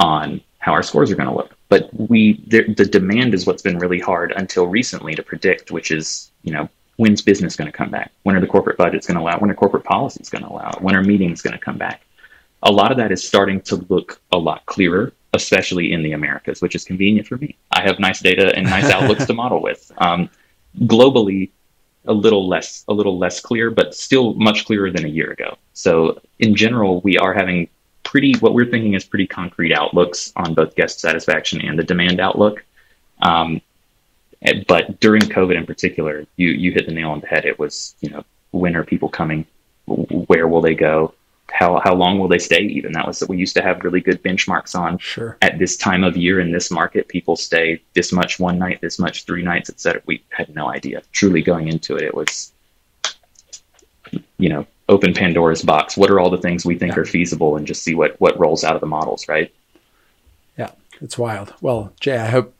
on 0.00 0.40
how 0.58 0.72
our 0.72 0.82
scores 0.82 1.10
are 1.10 1.14
going 1.14 1.28
to 1.28 1.34
look. 1.34 1.54
But 1.68 1.90
we 1.92 2.42
the, 2.46 2.72
the 2.72 2.86
demand 2.86 3.34
is 3.34 3.46
what's 3.46 3.62
been 3.62 3.78
really 3.78 4.00
hard 4.00 4.32
until 4.32 4.66
recently 4.66 5.14
to 5.14 5.22
predict, 5.22 5.70
which 5.70 5.90
is 5.90 6.30
you 6.42 6.52
know 6.52 6.68
when's 6.96 7.22
business 7.22 7.56
going 7.56 7.70
to 7.70 7.76
come 7.76 7.90
back? 7.90 8.12
When 8.22 8.36
are 8.36 8.40
the 8.40 8.46
corporate 8.46 8.76
budgets 8.76 9.06
going 9.06 9.16
to 9.16 9.22
allow? 9.22 9.38
When 9.38 9.50
are 9.50 9.54
corporate 9.54 9.84
policies 9.84 10.28
going 10.28 10.44
to 10.44 10.50
allow? 10.50 10.72
When 10.80 10.94
are 10.94 11.02
meetings 11.02 11.42
going 11.42 11.52
to 11.52 11.58
come 11.58 11.78
back? 11.78 12.02
A 12.62 12.72
lot 12.72 12.90
of 12.90 12.96
that 12.96 13.12
is 13.12 13.22
starting 13.22 13.60
to 13.62 13.76
look 13.88 14.20
a 14.32 14.38
lot 14.38 14.64
clearer, 14.66 15.12
especially 15.34 15.92
in 15.92 16.02
the 16.02 16.12
Americas, 16.12 16.62
which 16.62 16.74
is 16.74 16.84
convenient 16.84 17.26
for 17.26 17.36
me. 17.36 17.56
I 17.72 17.82
have 17.82 17.98
nice 17.98 18.20
data 18.20 18.54
and 18.56 18.64
nice 18.64 18.90
outlooks 18.90 19.26
to 19.26 19.34
model 19.34 19.60
with. 19.60 19.92
Um, 19.98 20.30
globally, 20.80 21.50
a 22.06 22.12
little 22.12 22.48
less, 22.48 22.84
a 22.88 22.92
little 22.92 23.18
less 23.18 23.40
clear, 23.40 23.70
but 23.70 23.94
still 23.94 24.34
much 24.34 24.64
clearer 24.64 24.90
than 24.90 25.04
a 25.04 25.08
year 25.08 25.30
ago. 25.32 25.56
So 25.72 26.20
in 26.38 26.54
general, 26.54 27.00
we 27.00 27.18
are 27.18 27.34
having 27.34 27.68
pretty, 28.02 28.34
what 28.38 28.54
we're 28.54 28.70
thinking 28.70 28.94
is 28.94 29.04
pretty 29.04 29.26
concrete 29.26 29.74
outlooks 29.74 30.32
on 30.36 30.54
both 30.54 30.74
guest 30.74 31.00
satisfaction 31.00 31.60
and 31.62 31.78
the 31.78 31.82
demand 31.82 32.20
outlook. 32.20 32.64
Um, 33.22 33.60
but 34.66 35.00
during 35.00 35.22
COVID 35.22 35.56
in 35.56 35.66
particular, 35.66 36.26
you 36.36 36.48
you 36.48 36.72
hit 36.72 36.86
the 36.86 36.92
nail 36.92 37.10
on 37.10 37.20
the 37.20 37.26
head. 37.26 37.44
It 37.44 37.58
was 37.58 37.94
you 38.00 38.10
know 38.10 38.24
when 38.50 38.76
are 38.76 38.84
people 38.84 39.08
coming? 39.08 39.46
Where 39.86 40.48
will 40.48 40.60
they 40.60 40.74
go? 40.74 41.14
How 41.50 41.80
how 41.80 41.94
long 41.94 42.18
will 42.18 42.28
they 42.28 42.38
stay? 42.38 42.62
Even 42.62 42.92
that 42.92 43.06
was 43.06 43.22
we 43.28 43.36
used 43.36 43.56
to 43.56 43.62
have 43.62 43.84
really 43.84 44.00
good 44.00 44.22
benchmarks 44.22 44.78
on. 44.78 44.98
Sure. 44.98 45.36
At 45.42 45.58
this 45.58 45.76
time 45.76 46.04
of 46.04 46.16
year 46.16 46.40
in 46.40 46.52
this 46.52 46.70
market, 46.70 47.08
people 47.08 47.36
stay 47.36 47.80
this 47.94 48.12
much 48.12 48.38
one 48.38 48.58
night, 48.58 48.80
this 48.80 48.98
much 48.98 49.24
three 49.24 49.42
nights, 49.42 49.70
etc. 49.70 50.02
We 50.06 50.22
had 50.30 50.54
no 50.54 50.68
idea. 50.68 51.02
Truly 51.12 51.42
going 51.42 51.68
into 51.68 51.96
it, 51.96 52.02
it 52.02 52.14
was 52.14 52.52
you 54.38 54.48
know, 54.48 54.66
open 54.88 55.14
Pandora's 55.14 55.62
box. 55.62 55.96
What 55.96 56.10
are 56.10 56.20
all 56.20 56.30
the 56.30 56.38
things 56.38 56.64
we 56.64 56.78
think 56.78 56.94
yeah. 56.94 57.00
are 57.00 57.04
feasible, 57.04 57.56
and 57.56 57.66
just 57.66 57.82
see 57.82 57.94
what 57.94 58.20
what 58.20 58.38
rolls 58.38 58.64
out 58.64 58.74
of 58.74 58.80
the 58.80 58.86
models, 58.86 59.28
right? 59.28 59.52
Yeah, 60.58 60.70
it's 61.00 61.18
wild. 61.18 61.54
Well, 61.60 61.92
Jay, 62.00 62.18
I 62.18 62.28
hope 62.28 62.54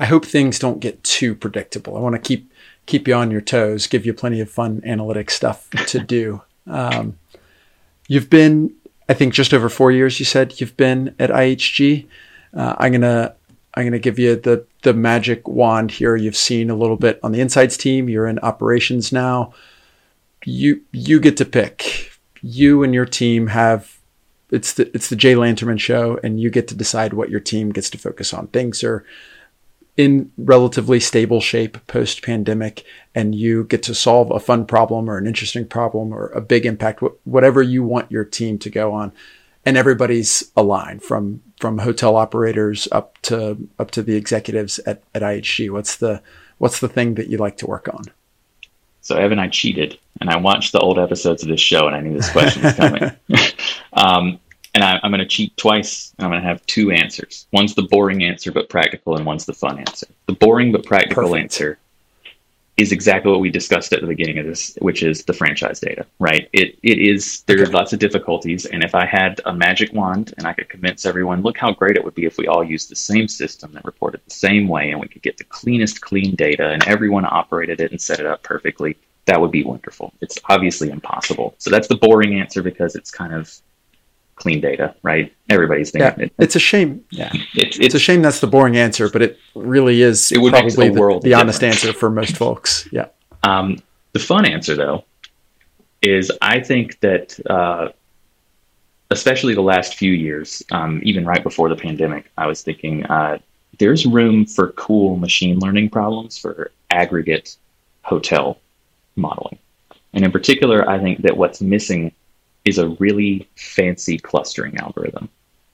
I 0.00 0.06
hope 0.06 0.24
things 0.24 0.58
don't 0.58 0.80
get 0.80 1.04
too 1.04 1.34
predictable. 1.34 1.94
I 1.94 2.00
want 2.00 2.14
to 2.14 2.20
keep 2.20 2.50
keep 2.86 3.06
you 3.06 3.14
on 3.14 3.30
your 3.30 3.42
toes, 3.42 3.86
give 3.86 4.06
you 4.06 4.14
plenty 4.14 4.40
of 4.40 4.50
fun 4.50 4.80
analytic 4.84 5.30
stuff 5.30 5.68
to 5.88 6.00
do. 6.16 6.40
Um, 6.66 7.18
you've 8.08 8.30
been, 8.30 8.74
I 9.10 9.14
think, 9.14 9.34
just 9.34 9.52
over 9.52 9.68
four 9.68 9.92
years. 9.92 10.18
You 10.18 10.24
said 10.24 10.58
you've 10.58 10.76
been 10.78 11.14
at 11.18 11.28
IHG. 11.28 12.06
Uh, 12.54 12.76
I'm 12.78 12.92
gonna 12.92 13.34
I'm 13.74 13.84
gonna 13.84 13.98
give 13.98 14.18
you 14.18 14.36
the 14.36 14.64
the 14.82 14.94
magic 14.94 15.46
wand 15.46 15.90
here. 15.90 16.16
You've 16.16 16.36
seen 16.36 16.70
a 16.70 16.74
little 16.74 16.96
bit 16.96 17.20
on 17.22 17.32
the 17.32 17.40
insights 17.42 17.76
team. 17.76 18.08
You're 18.08 18.26
in 18.26 18.38
operations 18.38 19.12
now. 19.12 19.52
You 20.46 20.80
you 20.92 21.20
get 21.20 21.36
to 21.36 21.44
pick. 21.44 22.10
You 22.40 22.82
and 22.82 22.94
your 22.94 23.04
team 23.04 23.48
have 23.48 23.98
it's 24.50 24.72
the 24.72 24.90
it's 24.94 25.10
the 25.10 25.16
Jay 25.16 25.34
Lanterman 25.34 25.78
show, 25.78 26.18
and 26.24 26.40
you 26.40 26.48
get 26.48 26.68
to 26.68 26.74
decide 26.74 27.12
what 27.12 27.28
your 27.28 27.38
team 27.38 27.70
gets 27.70 27.90
to 27.90 27.98
focus 27.98 28.32
on. 28.32 28.46
Things 28.48 28.82
are 28.82 29.04
in 30.00 30.32
relatively 30.38 30.98
stable 30.98 31.42
shape 31.42 31.86
post 31.86 32.22
pandemic 32.22 32.84
and 33.14 33.34
you 33.34 33.64
get 33.64 33.82
to 33.82 33.94
solve 33.94 34.30
a 34.30 34.40
fun 34.40 34.64
problem 34.64 35.10
or 35.10 35.18
an 35.18 35.26
interesting 35.26 35.66
problem 35.66 36.10
or 36.10 36.28
a 36.28 36.40
big 36.40 36.64
impact 36.64 37.02
whatever 37.24 37.60
you 37.60 37.82
want 37.82 38.10
your 38.10 38.24
team 38.24 38.58
to 38.58 38.70
go 38.70 38.92
on. 38.92 39.12
And 39.66 39.76
everybody's 39.76 40.50
aligned 40.56 41.02
from 41.02 41.42
from 41.58 41.76
hotel 41.76 42.16
operators 42.16 42.88
up 42.92 43.20
to 43.22 43.68
up 43.78 43.90
to 43.90 44.02
the 44.02 44.16
executives 44.16 44.78
at, 44.86 45.02
at 45.14 45.20
IHG 45.20 45.70
what's 45.70 45.96
the 45.96 46.22
what's 46.56 46.80
the 46.80 46.88
thing 46.88 47.16
that 47.16 47.28
you 47.28 47.36
like 47.36 47.58
to 47.58 47.66
work 47.66 47.86
on? 47.92 48.04
So 49.02 49.16
Evan 49.16 49.38
I 49.38 49.48
cheated 49.48 49.98
and 50.18 50.30
I 50.30 50.38
watched 50.38 50.72
the 50.72 50.80
old 50.80 50.98
episodes 50.98 51.42
of 51.42 51.50
this 51.50 51.60
show 51.60 51.86
and 51.86 51.94
I 51.94 52.00
knew 52.00 52.16
this 52.16 52.30
question 52.30 52.62
was 52.62 52.74
coming. 52.74 53.10
Um, 53.92 54.38
and 54.74 54.84
I, 54.84 55.00
am 55.02 55.10
going 55.10 55.20
to 55.20 55.26
cheat 55.26 55.56
twice, 55.56 56.14
and 56.16 56.24
I'm 56.24 56.30
going 56.30 56.42
to 56.42 56.48
have 56.48 56.64
two 56.66 56.90
answers. 56.90 57.46
One's 57.52 57.74
the 57.74 57.82
boring 57.82 58.22
answer 58.22 58.52
but 58.52 58.68
practical, 58.68 59.16
and 59.16 59.26
one's 59.26 59.46
the 59.46 59.54
fun 59.54 59.78
answer. 59.78 60.06
The 60.26 60.34
boring 60.34 60.72
but 60.72 60.84
practical 60.84 61.24
Perfect. 61.24 61.42
answer 61.42 61.78
is 62.76 62.92
exactly 62.92 63.30
what 63.30 63.40
we 63.40 63.50
discussed 63.50 63.92
at 63.92 64.00
the 64.00 64.06
beginning 64.06 64.38
of 64.38 64.46
this, 64.46 64.74
which 64.80 65.02
is 65.02 65.24
the 65.24 65.34
franchise 65.34 65.80
data, 65.80 66.06
right? 66.18 66.48
It 66.52 66.78
it 66.82 66.98
is 66.98 67.42
there 67.42 67.62
are 67.62 67.66
lots 67.66 67.92
of 67.92 67.98
difficulties, 67.98 68.64
and 68.64 68.82
if 68.82 68.94
I 68.94 69.04
had 69.04 69.40
a 69.44 69.52
magic 69.52 69.92
wand 69.92 70.32
and 70.38 70.46
I 70.46 70.54
could 70.54 70.68
convince 70.68 71.04
everyone, 71.04 71.42
look 71.42 71.58
how 71.58 71.72
great 71.72 71.96
it 71.96 72.04
would 72.04 72.14
be 72.14 72.24
if 72.24 72.38
we 72.38 72.46
all 72.46 72.64
used 72.64 72.88
the 72.90 72.96
same 72.96 73.28
system 73.28 73.72
that 73.72 73.84
reported 73.84 74.22
the 74.24 74.34
same 74.34 74.66
way, 74.66 74.92
and 74.92 75.00
we 75.00 75.08
could 75.08 75.22
get 75.22 75.36
the 75.36 75.44
cleanest 75.44 76.00
clean 76.00 76.34
data, 76.36 76.70
and 76.70 76.86
everyone 76.86 77.26
operated 77.26 77.80
it 77.80 77.90
and 77.90 78.00
set 78.00 78.20
it 78.20 78.26
up 78.26 78.42
perfectly. 78.42 78.96
That 79.26 79.40
would 79.40 79.50
be 79.50 79.62
wonderful. 79.62 80.14
It's 80.22 80.38
obviously 80.48 80.88
impossible. 80.88 81.54
So 81.58 81.70
that's 81.70 81.88
the 81.88 81.96
boring 81.96 82.40
answer 82.40 82.62
because 82.62 82.96
it's 82.96 83.10
kind 83.10 83.34
of 83.34 83.52
clean 84.40 84.60
data, 84.60 84.94
right? 85.02 85.32
Everybody's 85.48 85.90
thinking 85.90 86.18
yeah, 86.18 86.24
it, 86.24 86.32
it's 86.38 86.56
a 86.56 86.58
shame. 86.58 87.04
Yeah, 87.10 87.30
it's, 87.32 87.44
it's, 87.54 87.78
it's, 87.78 87.94
a 87.94 87.98
shame 87.98 88.22
that's 88.22 88.40
the 88.40 88.46
boring 88.46 88.76
answer, 88.76 89.08
but 89.08 89.22
it 89.22 89.38
really 89.54 90.02
is 90.02 90.32
it 90.32 90.38
would 90.38 90.52
probably 90.52 90.88
the, 90.88 91.00
world 91.00 91.22
the 91.22 91.34
honest 91.34 91.62
answer 91.62 91.92
for 91.92 92.10
most 92.10 92.36
folks. 92.36 92.88
Yeah. 92.90 93.06
Um, 93.44 93.78
the 94.12 94.18
fun 94.18 94.46
answer, 94.46 94.74
though, 94.74 95.04
is 96.02 96.32
I 96.42 96.60
think 96.60 96.98
that 97.00 97.38
uh, 97.48 97.90
especially 99.10 99.54
the 99.54 99.62
last 99.62 99.94
few 99.94 100.12
years, 100.12 100.62
um, 100.72 101.00
even 101.04 101.24
right 101.24 101.42
before 101.42 101.68
the 101.68 101.76
pandemic, 101.76 102.30
I 102.38 102.46
was 102.46 102.62
thinking 102.62 103.04
uh, 103.06 103.38
there's 103.78 104.06
room 104.06 104.46
for 104.46 104.72
cool 104.72 105.16
machine 105.16 105.58
learning 105.58 105.90
problems 105.90 106.38
for 106.38 106.70
aggregate 106.90 107.56
hotel 108.02 108.58
modeling. 109.16 109.58
And 110.12 110.24
in 110.24 110.32
particular, 110.32 110.88
I 110.88 110.98
think 110.98 111.22
that 111.22 111.36
what's 111.36 111.60
missing 111.60 112.12
is 112.64 112.78
a 112.78 112.88
really 112.88 113.48
fancy 113.56 114.18
clustering 114.18 114.76
algorithm. 114.78 115.28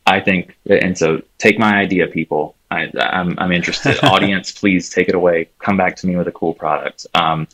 I 0.07 0.21
think, 0.21 0.57
and 0.67 0.97
so 0.97 1.21
take 1.39 1.59
my 1.59 1.77
idea, 1.77 2.07
people. 2.07 2.55
I, 2.71 2.85
am 2.85 2.91
I'm, 2.97 3.39
I'm 3.39 3.53
interested. 3.53 3.99
Audience, 4.05 4.53
please 4.53 4.89
take 4.89 5.09
it 5.09 5.15
away. 5.15 5.49
Come 5.59 5.77
back 5.77 5.97
to 5.97 6.07
me 6.07 6.17
with 6.17 6.29
a 6.29 6.33
cool 6.33 6.55
product. 6.55 7.07
Um, 7.15 7.49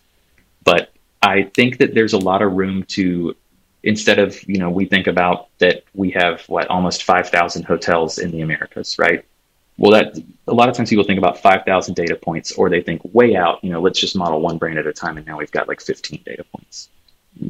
but 0.65 0.93
I 1.23 1.45
think 1.55 1.79
that 1.79 1.95
there's 1.95 2.13
a 2.13 2.19
lot 2.19 2.43
of 2.43 2.53
room 2.53 2.85
to, 2.89 3.35
instead 3.83 4.19
of 4.19 4.43
you 4.47 4.59
know, 4.59 4.69
we 4.69 4.85
think 4.85 5.07
about 5.07 5.49
that 5.59 5.85
we 5.95 6.11
have 6.11 6.43
what 6.43 6.67
almost 6.69 7.05
5,000 7.05 7.65
hotels 7.65 8.19
in 8.19 8.31
the 8.31 8.43
Americas, 8.43 8.99
right? 8.99 9.25
Well, 9.79 9.93
that 9.93 10.19
a 10.47 10.53
lot 10.53 10.69
of 10.69 10.77
times 10.77 10.91
people 10.91 11.05
think 11.05 11.19
about 11.19 11.41
5,000 11.41 11.95
data 11.95 12.17
points, 12.17 12.53
or 12.53 12.69
they 12.69 12.83
think 12.83 13.01
way 13.15 13.35
out. 13.35 13.65
You 13.65 13.71
know, 13.71 13.81
let's 13.81 13.99
just 13.99 14.15
model 14.15 14.41
one 14.43 14.59
brand 14.59 14.79
at 14.79 14.87
a 14.87 14.93
time, 14.93 15.17
and 15.17 15.27
now 15.27 15.39
we've 15.39 15.51
got 15.51 15.69
like 15.69 15.81
15 15.81 16.21
data 16.27 16.45
points 16.45 16.91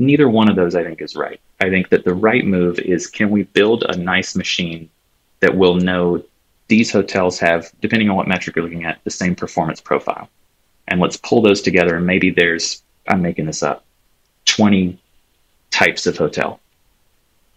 neither 0.01 0.29
one 0.29 0.49
of 0.49 0.57
those 0.57 0.75
I 0.75 0.85
think 0.85 1.01
is 1.01 1.17
right. 1.17 1.41
I 1.61 1.71
think 1.71 1.89
that 1.91 2.05
the 2.05 2.15
right 2.15 2.45
move 2.45 2.79
is 2.79 3.07
can 3.07 3.31
we 3.31 3.45
build 3.45 3.85
a 3.85 3.97
nice 3.97 4.35
machine 4.35 4.89
that 5.41 5.57
will 5.57 5.75
know 5.75 6.23
these 6.69 6.91
hotels 6.91 7.39
have, 7.39 7.71
depending 7.81 8.09
on 8.09 8.17
what 8.17 8.29
metric 8.29 8.57
you're 8.57 8.65
looking 8.65 8.85
at, 8.85 9.03
the 9.05 9.11
same 9.11 9.35
performance 9.35 9.81
profile. 9.81 10.29
And 10.89 11.01
let's 11.01 11.17
pull 11.17 11.43
those 11.43 11.61
together. 11.61 11.97
And 11.97 12.07
maybe 12.07 12.31
there's, 12.31 12.83
I'm 13.09 13.21
making 13.23 13.47
this 13.47 13.63
up, 13.63 13.85
20 14.47 14.99
types 15.71 16.07
of 16.07 16.17
hotel. 16.17 16.61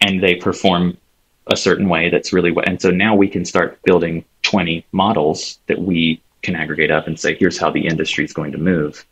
And 0.00 0.22
they 0.22 0.34
perform 0.34 0.98
a 1.46 1.56
certain 1.56 1.88
way 1.88 2.10
that's 2.10 2.32
really 2.32 2.50
what. 2.52 2.68
And 2.68 2.80
so 2.80 2.90
now 2.90 3.14
we 3.14 3.28
can 3.28 3.44
start 3.44 3.82
building 3.84 4.24
20 4.42 4.84
models 4.92 5.58
that 5.66 5.78
we 5.78 6.20
can 6.42 6.56
aggregate 6.56 6.90
up 6.90 7.06
and 7.06 7.18
say, 7.18 7.34
here's 7.34 7.58
how 7.58 7.70
the 7.70 7.86
industry 7.86 8.24
is 8.24 8.32
going 8.32 8.52
to 8.52 8.58
move 8.58 9.04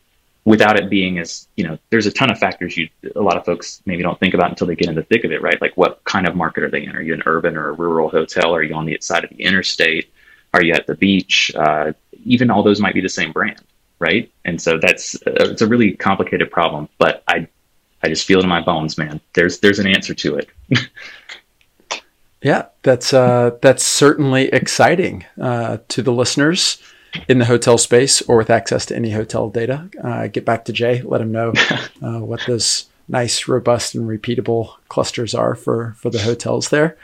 without 0.45 0.79
it 0.79 0.91
being 0.91 1.19
as 1.19 1.49
you 1.57 1.67
know 1.67 1.79
there's 1.91 2.07
a 2.07 2.11
ton 2.11 2.31
of 2.31 2.39
factors 2.39 2.77
you 2.77 2.89
a 3.17 3.21
lot 3.21 3.37
of 3.37 3.45
folks 3.45 3.83
maybe 3.87 4.03
don't 4.03 4.21
think 4.21 4.35
about 4.35 4.51
until 4.51 4.67
they 4.67 4.77
get 4.77 4.89
in 4.89 4.95
the 4.95 5.03
thick 5.03 5.25
of 5.25 5.33
it 5.33 5.41
right? 5.43 5.61
Like 5.61 5.77
what 5.77 6.03
kind 6.05 6.29
of 6.29 6.37
market 6.37 6.65
are 6.65 6.71
they 6.71 6.85
in? 6.85 6.95
Are 6.97 7.03
you 7.03 7.15
an 7.15 7.23
urban 7.27 7.57
or 7.57 7.71
a 7.71 7.73
rural 7.73 8.09
hotel? 8.09 8.55
Are 8.55 8.63
you 8.63 8.75
on 8.75 8.85
the 8.85 8.99
side 9.01 9.25
of 9.25 9.31
the 9.31 9.43
interstate? 9.43 10.13
Are 10.53 10.63
you 10.63 10.73
at 10.75 10.87
the 10.87 10.95
beach? 10.95 11.51
Uh, 11.55 11.93
even 12.25 12.51
all 12.51 12.63
those 12.63 12.81
might 12.81 12.95
be 12.95 13.01
the 13.01 13.09
same 13.09 13.33
brand 13.33 13.61
right? 14.01 14.31
And 14.45 14.61
so 14.61 14.77
that's 14.79 15.15
uh, 15.27 15.51
it's 15.51 15.63
a 15.63 15.67
really 15.67 15.93
complicated 15.93 16.51
problem 16.51 16.89
but 16.99 17.23
i 17.29 17.47
i 18.03 18.09
just 18.09 18.27
feel 18.27 18.41
it 18.41 18.43
in 18.43 18.49
my 18.49 18.61
bones 18.61 18.99
man. 18.99 19.21
There's 19.33 19.61
there's 19.61 19.79
an 19.79 19.87
answer 19.87 20.15
to 20.15 20.37
it. 20.37 20.49
Yeah 22.43 22.67
that's 22.83 23.15
uh 23.15 23.53
that's 23.63 23.83
certainly 23.83 24.49
exciting 24.49 25.25
uh 25.41 25.79
to 25.89 26.03
the 26.03 26.13
listeners 26.13 26.77
in 27.29 27.39
the 27.39 27.45
hotel 27.45 27.79
space 27.79 28.23
or 28.23 28.37
with 28.37 28.51
access 28.51 28.87
to 28.87 28.97
any 28.97 29.11
hotel 29.11 29.49
data. 29.49 29.89
Uh, 30.03 30.27
get 30.27 30.45
back 30.45 30.65
to 30.67 30.73
Jay, 30.73 31.03
let 31.03 31.21
him 31.21 31.33
know 31.33 31.53
uh, 32.03 32.21
what 32.21 32.41
those 32.47 32.87
nice, 33.09 33.49
robust, 33.49 33.95
and 33.95 34.09
repeatable 34.09 34.75
clusters 34.89 35.35
are 35.35 35.55
for 35.55 35.95
for 35.99 36.11
the 36.11 36.21
hotels 36.21 36.71
there. 36.71 36.97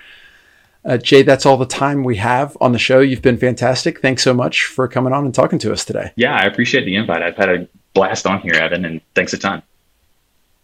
Uh, 0.84 0.96
Jay, 0.96 1.22
that's 1.22 1.44
all 1.44 1.58
the 1.58 1.66
time 1.66 2.04
we 2.04 2.16
have 2.16 2.56
on 2.60 2.72
the 2.72 2.78
show. 2.78 3.00
You've 3.00 3.20
been 3.20 3.36
fantastic. 3.36 4.00
Thanks 4.00 4.22
so 4.22 4.32
much 4.32 4.64
for 4.64 4.88
coming 4.88 5.12
on 5.12 5.26
and 5.26 5.34
talking 5.34 5.58
to 5.58 5.72
us 5.72 5.84
today. 5.84 6.12
Yeah, 6.16 6.34
I 6.34 6.44
appreciate 6.44 6.84
the 6.84 6.96
invite. 6.96 7.22
I've 7.22 7.36
had 7.36 7.50
a 7.50 7.68
blast 7.92 8.26
on 8.26 8.40
here, 8.40 8.54
Evan, 8.54 8.86
and 8.86 9.00
thanks 9.14 9.34
a 9.34 9.38
ton. 9.38 9.62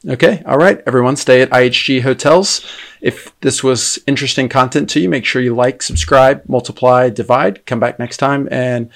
Okay. 0.09 0.43
All 0.47 0.57
right. 0.57 0.83
Everyone 0.87 1.17
stay 1.17 1.43
at 1.43 1.51
IHG 1.51 2.03
hotels. 2.03 2.65
If 3.01 3.39
this 3.41 3.63
was 3.63 3.99
interesting 4.07 4.49
content 4.49 4.89
to 4.91 5.01
you, 5.01 5.09
make 5.09 5.25
sure 5.25 5.43
you 5.43 5.55
like, 5.55 5.83
subscribe, 5.83 6.43
multiply, 6.49 7.11
divide. 7.11 7.67
Come 7.67 7.81
back 7.81 7.99
next 7.99 8.19
time 8.19 8.49
and 8.51 8.91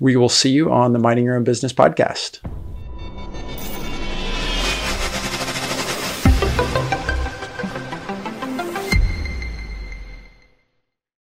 we 0.00 0.16
will 0.16 0.28
see 0.28 0.50
you 0.50 0.70
on 0.70 0.92
the 0.92 0.98
Mining 0.98 1.24
Your 1.24 1.36
Own 1.36 1.44
Business 1.44 1.72
podcast. 1.72 2.40